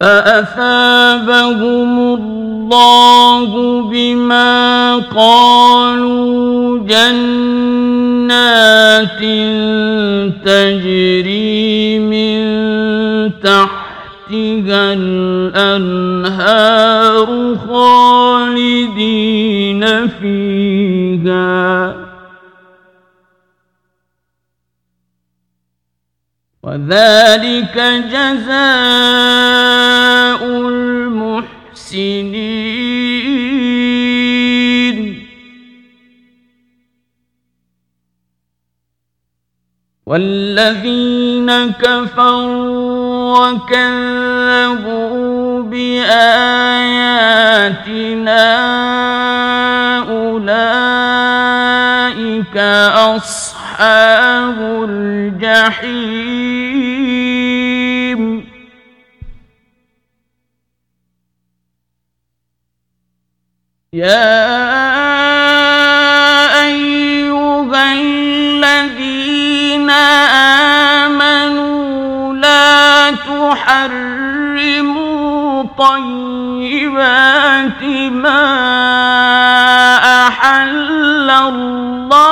[0.00, 3.48] فأثابهم الله
[3.82, 7.20] بما قالوا جنات
[10.44, 12.40] تجري من
[13.42, 14.92] تحتها
[15.52, 16.38] الأنهار
[17.68, 19.02] خالدين
[20.08, 20.39] فيها.
[26.70, 27.76] وذلك
[28.14, 28.50] جزاء
[30.46, 32.20] المحسنين.
[40.06, 44.42] والذين كفروا وكذبوا
[45.62, 46.30] بآياتنا
[50.10, 51.36] أولئك
[53.16, 53.39] أصحاب
[53.80, 55.80] الجحيم.
[63.92, 64.40] يا
[66.62, 69.90] أيها الذين
[71.10, 74.02] آمنوا لا تحرموا
[75.78, 77.82] طيبات
[78.12, 78.40] ما
[80.26, 82.29] أحل الله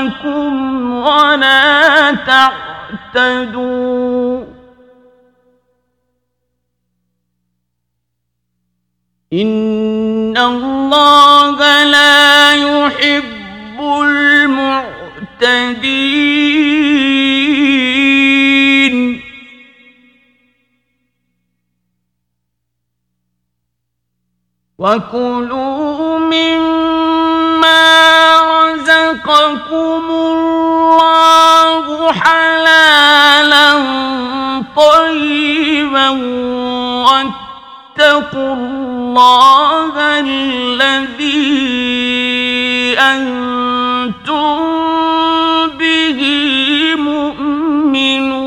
[0.00, 2.12] لكم ولا
[3.14, 4.44] تعتدوا.
[9.32, 15.20] إن الله لا يحب المعتدين.
[24.78, 26.80] وكلوا مما
[29.40, 33.70] رزقكم الله حلالا
[34.76, 36.08] طيبا
[37.08, 41.40] واتقوا الله الذي
[42.98, 44.60] أنتم
[45.78, 46.20] به
[46.96, 48.40] مؤمنون.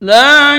[0.00, 0.54] لا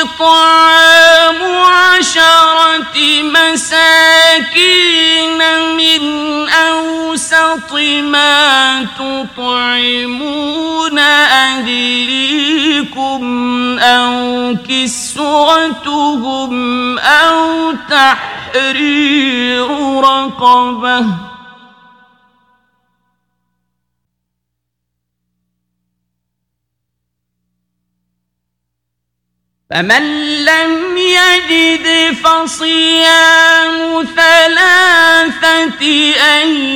[0.01, 3.77] إطعام عشرة مساكين
[5.77, 6.03] من
[6.49, 7.73] أوسط
[8.03, 10.99] ما تطعمون
[11.39, 13.23] أهليكم
[13.79, 16.53] أو كسوتهم
[16.99, 19.67] أو تحرير
[19.99, 21.05] رقبة
[29.69, 30.03] فمن
[30.45, 36.67] لم يجد فصيام ثلاثة أيام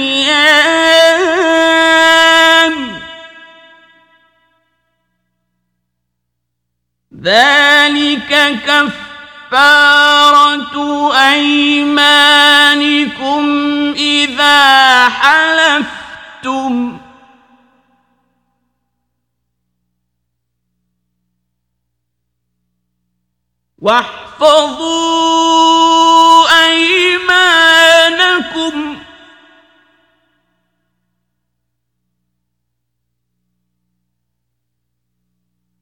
[7.24, 8.60] ذلك
[9.52, 10.76] كفارة
[11.32, 12.24] أيمانكم
[13.98, 17.01] إذا حلفتم
[23.82, 24.92] واحفظوا
[26.66, 27.42] أيمانكم.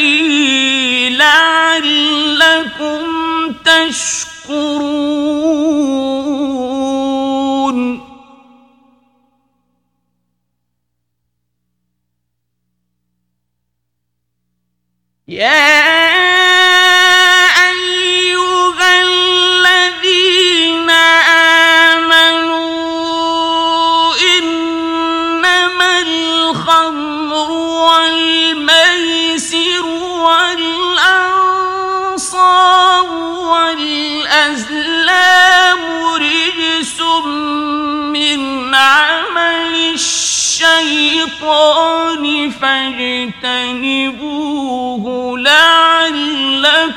[1.11, 3.01] لعلكم
[3.65, 4.34] تشكرون.
[15.35, 15.84] يا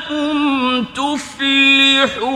[0.09, 2.29] لعلكم تفلحون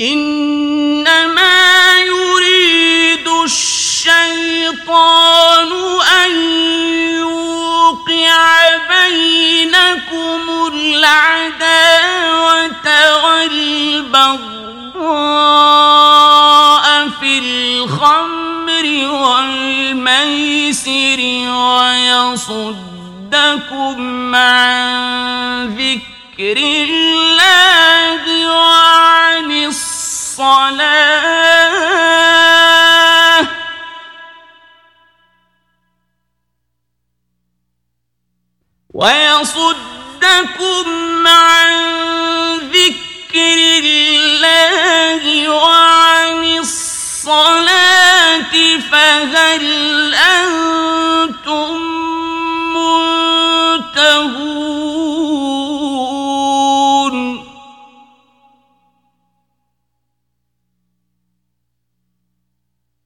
[0.00, 1.60] إنما
[2.00, 4.90] يريد الشيطان
[6.24, 6.30] أن
[7.20, 10.40] يوقع بينكم
[10.74, 12.86] العداوة
[13.24, 14.50] والبغضاء
[20.30, 21.20] والميسر
[22.50, 23.98] ويصدكم
[24.34, 30.60] عن ذكر الله وعن الصلاة
[38.94, 39.76] ويصد
[40.20, 41.72] صدكم عن
[42.58, 47.79] ذكر الله وعن الصلاة
[50.14, 51.70] أنتم
[52.76, 54.30] منتهون؟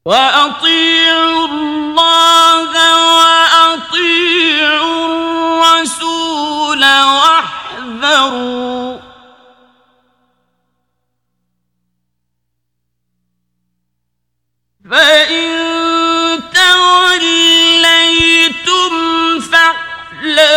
[0.05, 2.71] وأطيعوا الله
[3.17, 4.27] وأطيعوا
[5.07, 8.45] الرسول واحذروا.
[14.91, 15.64] فإن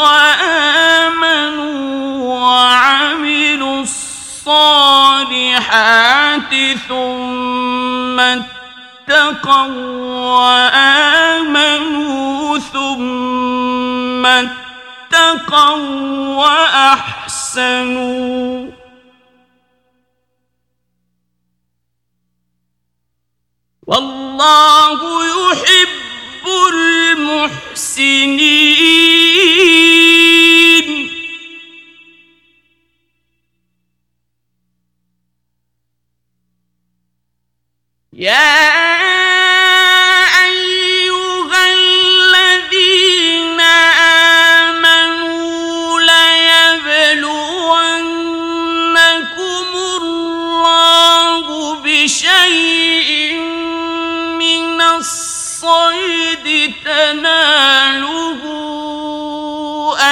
[0.00, 1.26] وآمنوا
[2.34, 4.86] وعملوا الصالحات
[6.88, 9.68] ثم اتقوا
[10.40, 11.78] وآمنوا
[12.58, 15.76] ثم اتقوا
[16.36, 17.76] وأحسنوا.
[23.86, 27.65] والله يحب المحسنين.
[38.12, 39.05] يا
[55.66, 58.42] الصيد تناله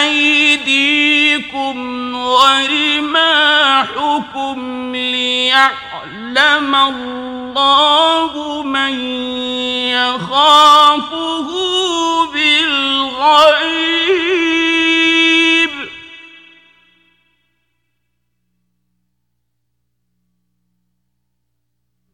[0.00, 1.76] أيديكم
[2.14, 3.36] ورماحكم
[4.96, 9.00] ليعلم الله من
[9.90, 11.48] يخافه
[12.32, 13.74] بالغيب.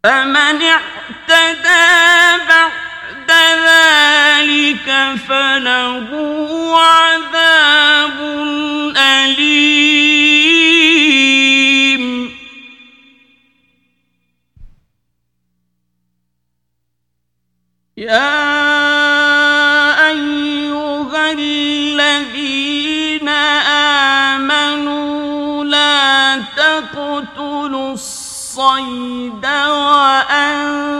[0.05, 1.87] فمن اعتدى
[2.49, 2.90] بعد
[3.67, 4.89] ذلك
[5.29, 6.09] فله
[6.79, 8.19] عذاب
[8.97, 9.61] أليم.
[17.97, 18.51] يا
[20.09, 23.29] أيها الذين
[24.39, 31.00] آمنوا لا تقتلوا الصيد وأنتم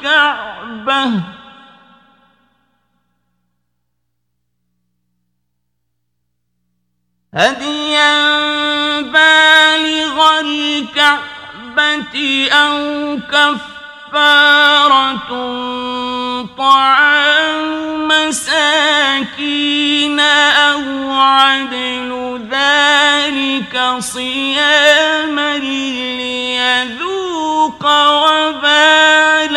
[0.00, 1.20] الكعبة.
[7.34, 8.10] هديا
[9.00, 12.14] بالغ الكعبة
[12.52, 15.28] أو كفارة
[16.58, 19.70] طعام مساكين
[20.20, 27.00] أو عدل ذلك صياما ليذوق
[27.86, 29.56] وبال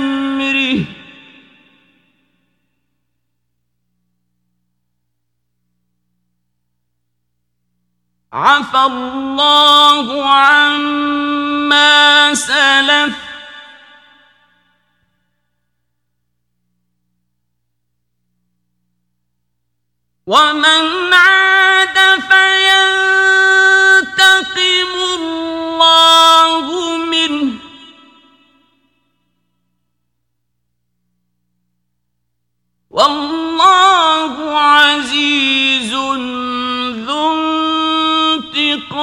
[0.00, 0.84] أمره
[8.32, 11.90] عفى الله عما
[12.34, 13.16] سلف.
[20.26, 23.79] ومن عاد فينتقم
[33.00, 35.92] والله عزيز
[37.06, 37.32] ذو
[38.52, 39.00] انتقام.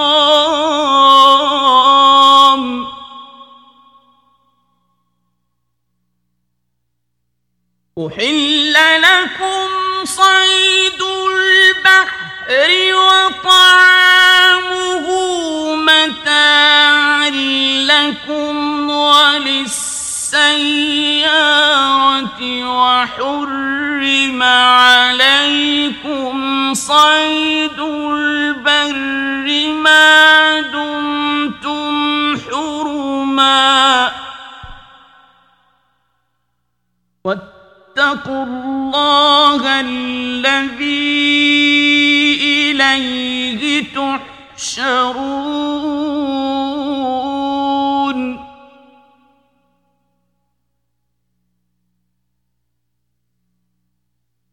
[7.99, 9.69] أحل لكم
[10.03, 11.01] صيد
[11.31, 12.69] البحر
[13.03, 14.27] وطعامه
[15.75, 17.29] متاعا
[17.89, 18.91] لكم
[20.33, 21.87] وللسيارة
[22.79, 26.33] وحرم عليكم
[26.73, 29.47] صيد البر
[29.83, 34.11] ما دمتم حرما.
[37.23, 41.07] واتقوا الله الذي
[42.71, 43.83] إليه
[44.57, 45.47] تحشرون.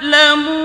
[0.00, 0.56] لتعلموا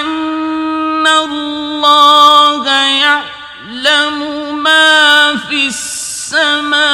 [0.00, 4.18] أن الله يعلم
[4.62, 6.86] ما في السماوات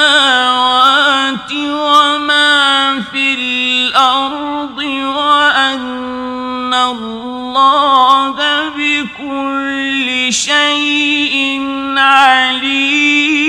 [1.52, 4.78] وما في الأرض
[5.16, 8.36] وأن الله
[8.68, 11.60] بكل شيء
[11.96, 13.39] عليم.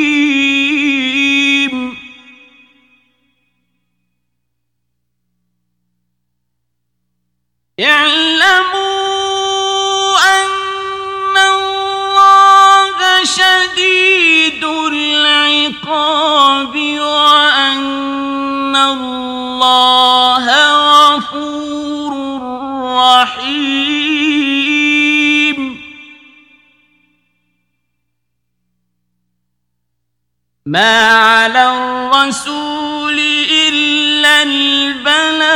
[30.72, 33.20] ما على الرسول
[33.52, 35.52] إلا البلاغ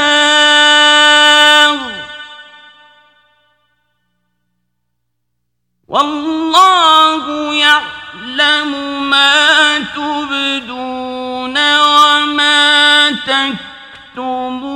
[5.87, 8.71] والله يعلم
[9.09, 14.75] ما تبدون وما تكتمون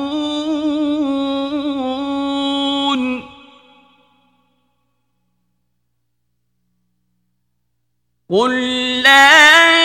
[8.29, 8.53] قل
[9.01, 9.78] لا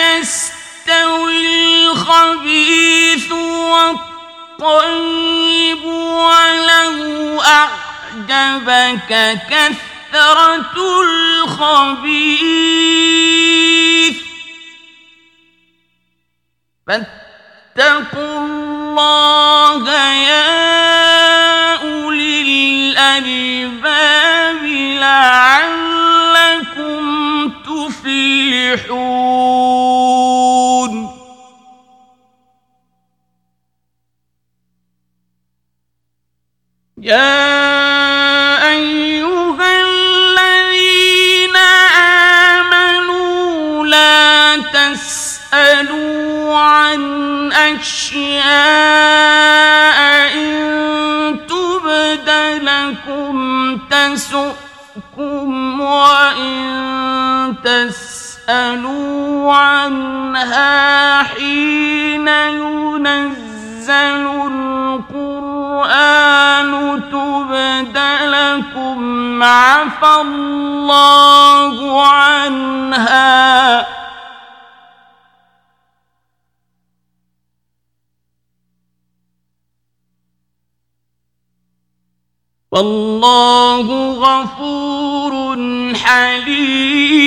[2.05, 3.31] الخبيث
[4.61, 9.11] والطيب ولو أعجبك
[9.49, 12.15] كثرة الخبيث.
[16.87, 19.83] فاتقوا الله
[20.13, 20.45] يا
[21.75, 22.41] أولي
[22.91, 24.63] الألباب
[25.01, 26.25] لعلكم
[27.49, 29.15] تفلحون.
[55.15, 63.25] تسؤكم وإن تسألوا عنها حين ينزل
[65.75, 73.87] القرآن تبد لكم عفى الله عنها.
[82.71, 85.33] والله غفور
[85.95, 87.24] حليم.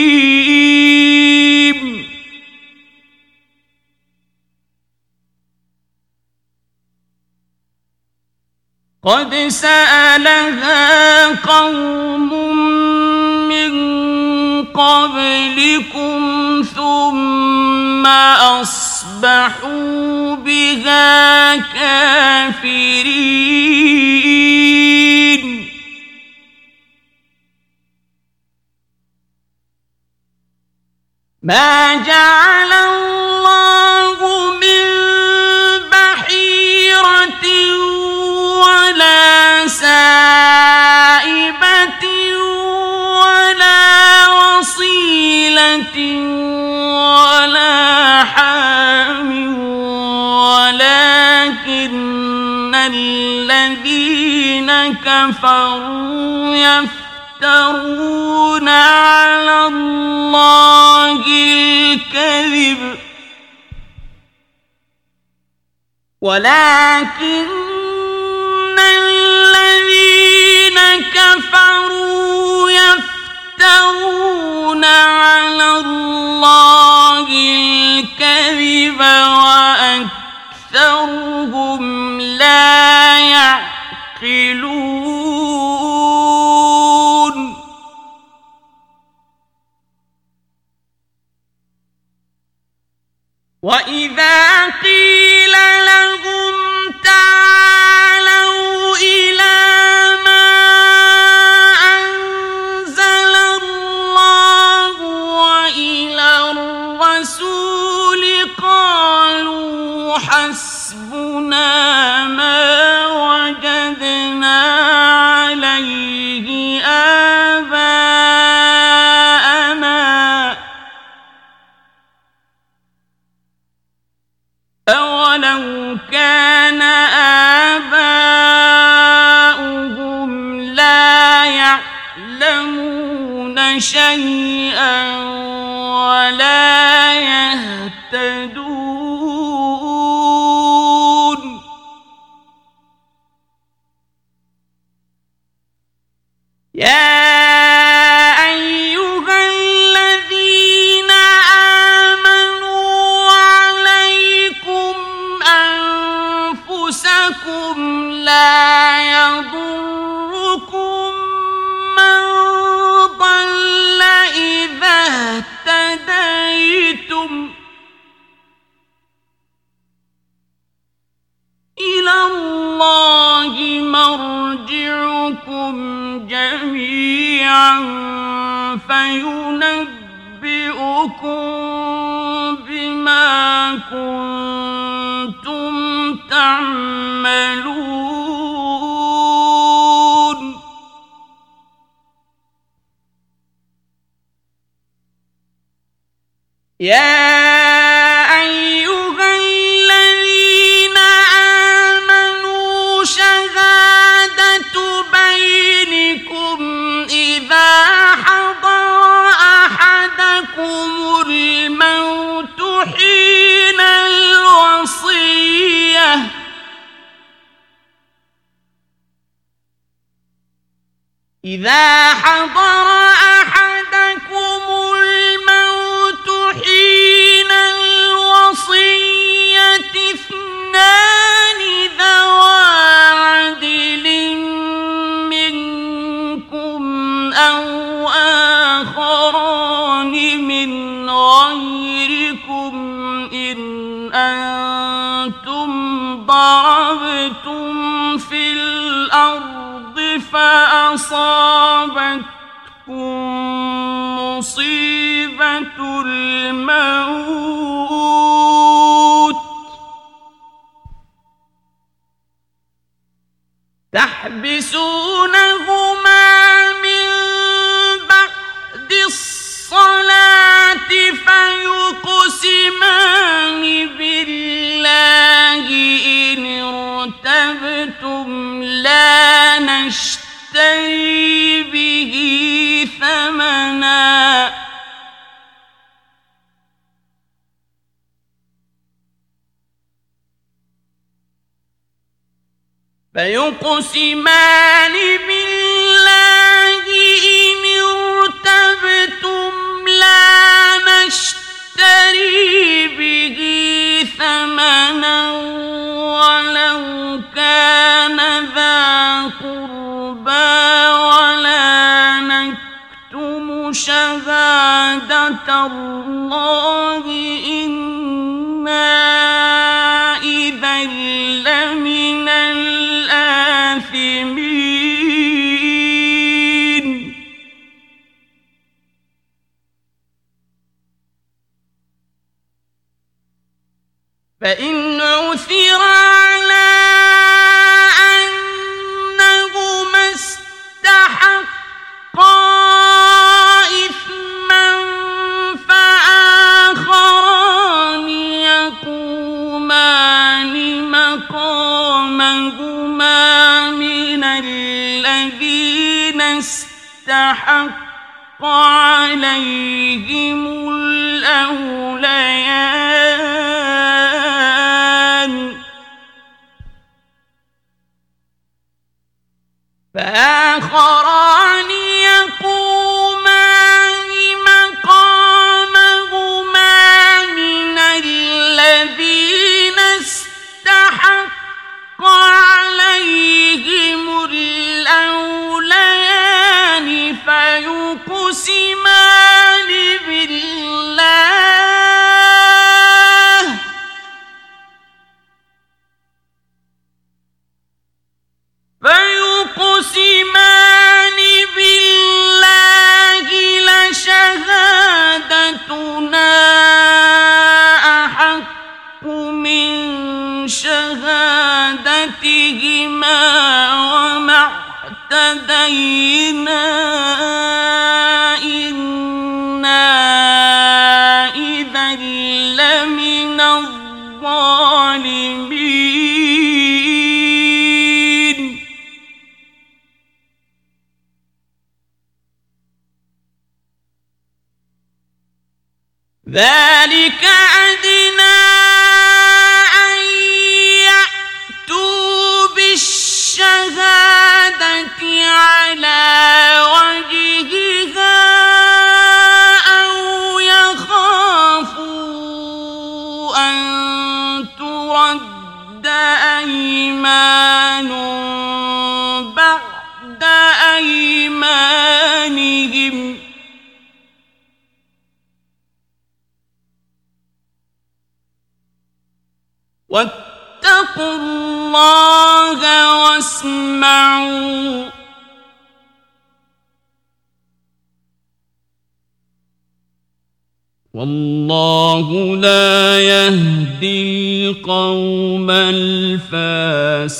[9.08, 12.28] قد سألها قوم
[13.48, 13.72] من
[14.64, 16.20] قبلكم
[16.76, 18.06] ثم
[18.60, 23.08] أصبحوا بها كافرين.
[31.42, 33.27] ما جعل الله
[46.94, 49.58] ولا حام
[50.58, 51.94] ولكن
[52.74, 62.98] الذين كفروا يفترون على الله الكذب.
[66.20, 67.46] ولكن
[68.78, 70.78] الذين
[71.14, 73.07] كفروا يفترون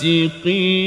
[0.05, 0.78] الفاسقين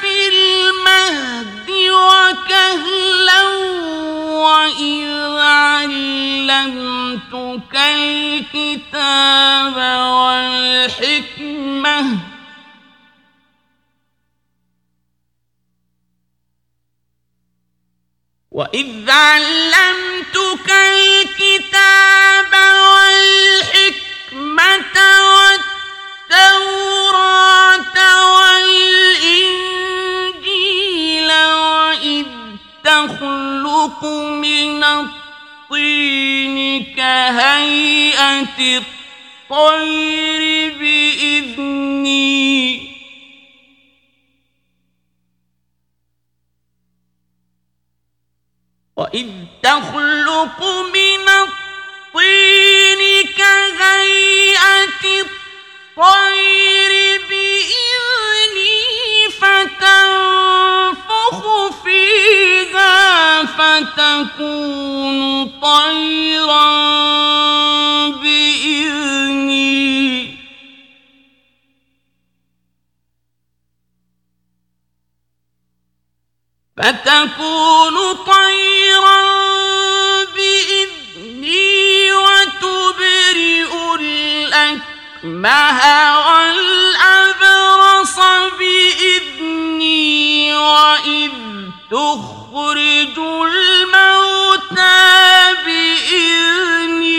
[0.00, 3.42] في المهد وكهلا
[4.44, 9.76] وإذ علمتك الكتاب
[10.12, 11.98] والحكمة.
[18.50, 22.52] وإذ علمتك الكتاب
[22.92, 23.76] والحكمة
[26.30, 27.96] والتوراة
[28.36, 28.71] والإنجيل
[32.92, 34.04] تخلق
[34.44, 36.56] من الطين
[36.96, 38.58] كهيئة
[39.50, 40.42] الطير
[40.78, 42.32] بإذني.
[48.96, 49.28] وإذ
[49.62, 50.60] تخلق
[50.94, 53.00] من الطين
[53.38, 56.92] كهيئة الطير
[57.28, 58.41] بإذني.
[59.40, 61.36] فتنفخ
[61.84, 65.20] فيها فتكون
[65.62, 66.68] طيرا
[68.08, 69.72] بإذني.
[76.76, 77.96] فتكون
[78.26, 79.22] طيرا
[80.24, 83.72] بإذني وتبرئ
[85.24, 88.16] الأكمه والأبرص
[88.58, 91.32] بإذني وإذ
[91.90, 95.04] تخرج الموتى
[95.64, 97.12] بإذني.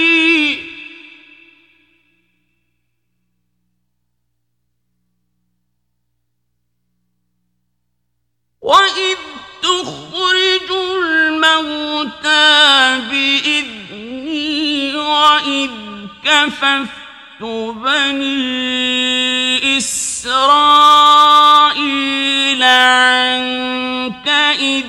[8.62, 9.18] وإذ
[9.62, 10.72] تخرج
[11.04, 12.42] الموتى
[13.10, 15.72] بإذني وإذ
[16.24, 17.03] كففت
[17.42, 19.24] بني
[19.78, 20.64] إسرائيل
[22.64, 24.28] عنك
[24.60, 24.86] إذ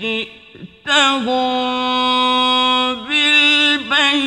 [0.00, 1.44] جئتهم
[3.04, 4.20] بالبينات.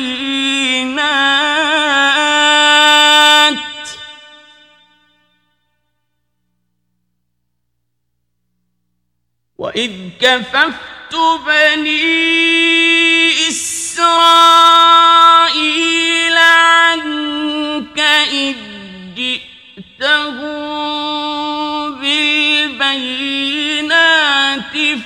[9.58, 11.14] وإذ كففت
[11.46, 12.44] بني
[13.94, 15.66] إسرائيل
[16.36, 17.98] عنك
[18.32, 18.56] إذ
[19.16, 20.60] جئتهم
[22.00, 23.14] بالبينات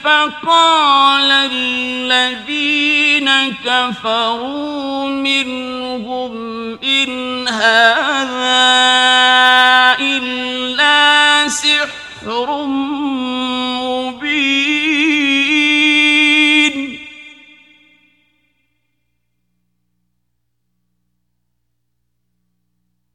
[0.05, 3.28] فقال الذين
[3.65, 6.32] كفروا منهم
[6.85, 8.69] إن هذا
[10.01, 12.66] إلا سحر
[13.85, 15.28] مبين.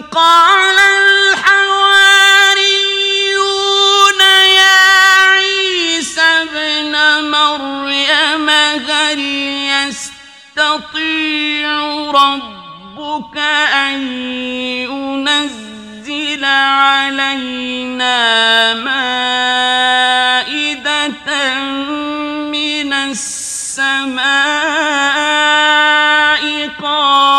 [0.00, 0.78] قال
[2.64, 4.20] الحواريون
[4.56, 4.80] يا
[5.30, 6.94] عيسى ابن
[7.30, 9.20] مريم هل
[10.58, 11.70] يستطيع
[12.10, 13.38] ربك
[13.74, 14.00] أن
[14.90, 18.14] ينزل علينا
[19.94, 20.84] مائدة
[22.50, 24.24] من السماء
[26.82, 27.33] قال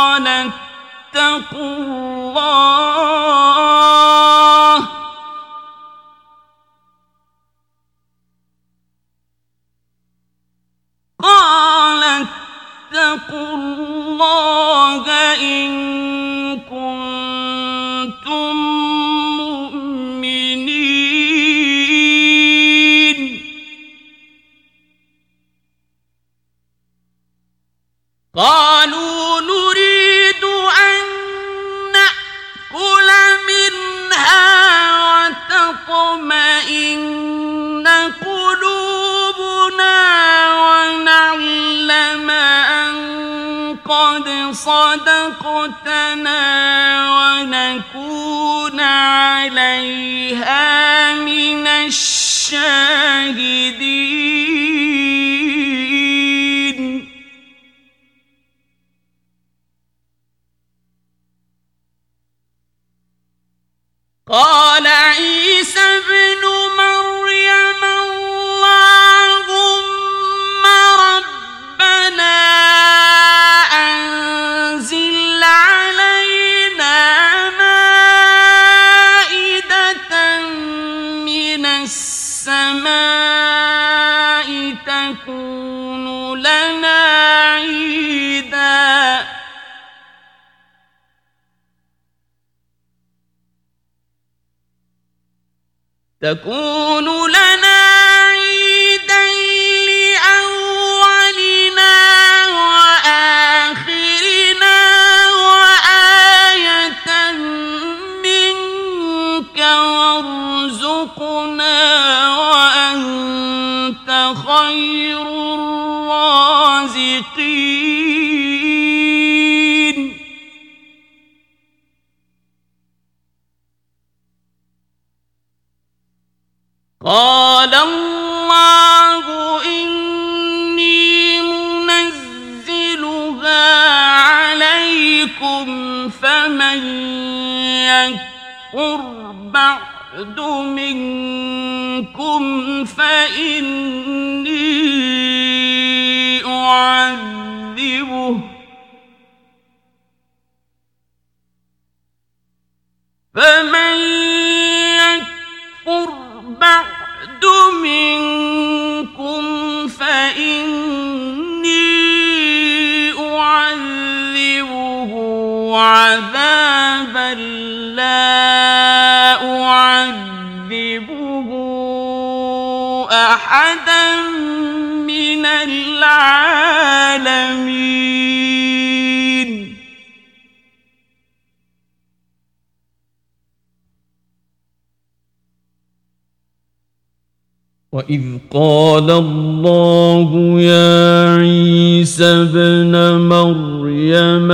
[192.41, 194.52] ابن مريم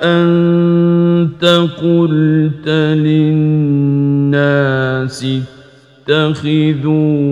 [0.00, 1.44] أأنت
[1.82, 2.68] قلت
[3.88, 5.26] للناس
[6.08, 7.23] اتخذوني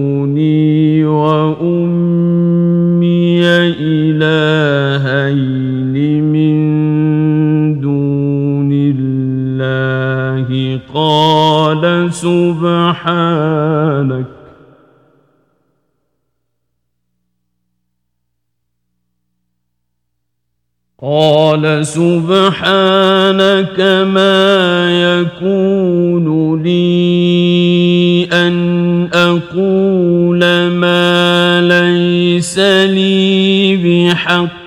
[21.82, 34.62] قال سبحانك ما يكون لي أن أقول ما ليس لي بحق.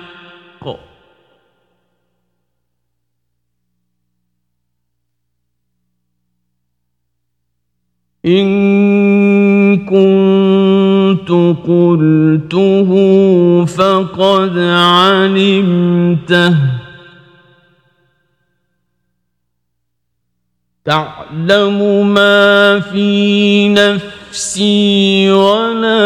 [8.26, 11.30] إن كنت
[11.66, 12.90] قلته
[13.64, 16.56] فقد علمته.
[20.86, 25.98] تعلم ما في نفسي ولا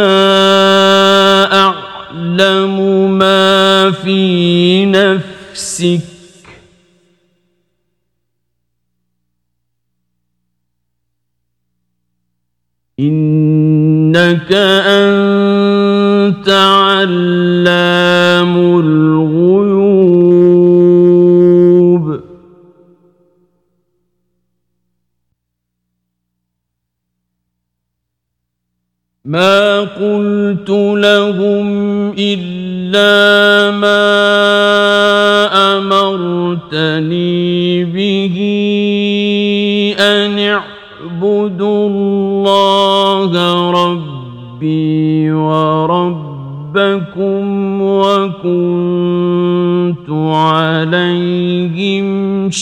[1.52, 6.01] أعلم ما في نفسك.
[13.01, 14.52] إنك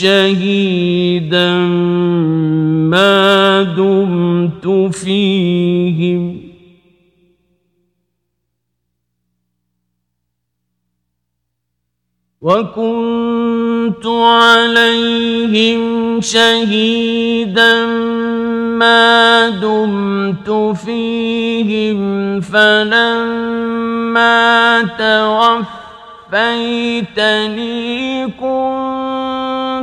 [0.00, 1.52] شهيدا
[2.90, 6.40] ما دمت فيهم.
[12.42, 15.82] وكنت عليهم
[16.20, 17.86] شهيدا
[18.78, 22.40] ما دمت فيهم.
[22.40, 23.58] فلما
[24.98, 25.88] توفيتني
[26.30, 28.26] توفيتني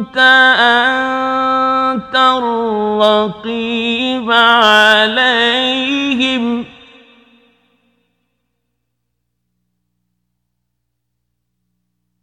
[0.06, 1.56] كنت
[1.96, 5.46] أنت الرقيب عليهم.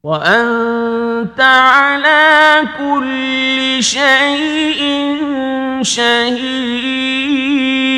[0.02, 4.82] وأنت على كل شيء
[5.82, 7.91] شهيد.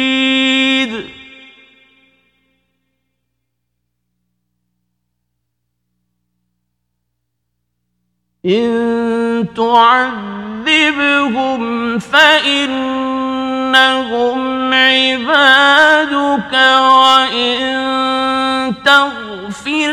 [8.46, 11.62] إن تعذبهم
[11.98, 13.24] فإنهم
[14.74, 17.64] عبادك وإن
[18.84, 19.92] تغفر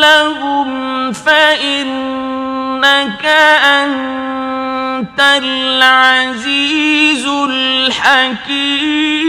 [0.00, 1.66] لهم فإنك
[3.64, 9.22] أنت العزيز الحكيم.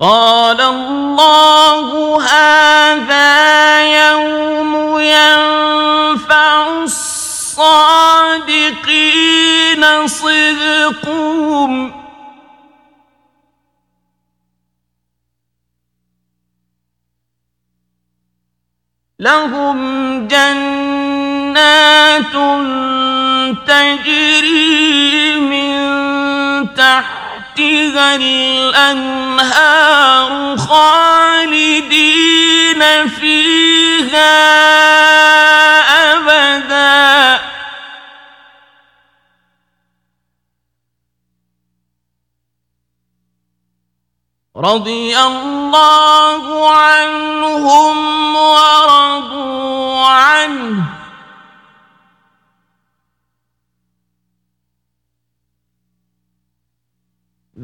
[0.00, 3.30] قال الله هذا
[4.08, 7.66] يوم ينفع الصادقين
[10.06, 11.92] صدقهم.
[19.20, 19.78] لهم
[20.28, 21.20] جنات
[23.66, 25.80] تجري من
[27.60, 29.50] تحتها الانهار
[30.56, 32.00] خالدين
[33.08, 34.40] فيها
[36.12, 37.40] ابدا
[44.56, 50.99] رضي الله عنهم ورضوا عنه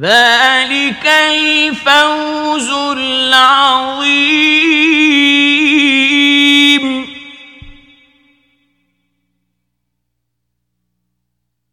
[0.00, 4.26] ذلك الفوز العظيم.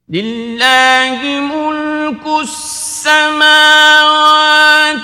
[0.10, 3.42] لله ملك السماوات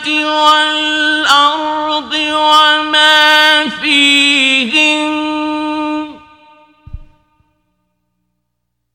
[0.08, 5.10] والأرض وما فيهن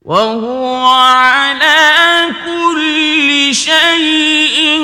[0.02, 2.63] وهو على كل
[3.54, 4.80] شيء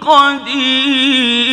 [0.00, 1.44] قدير.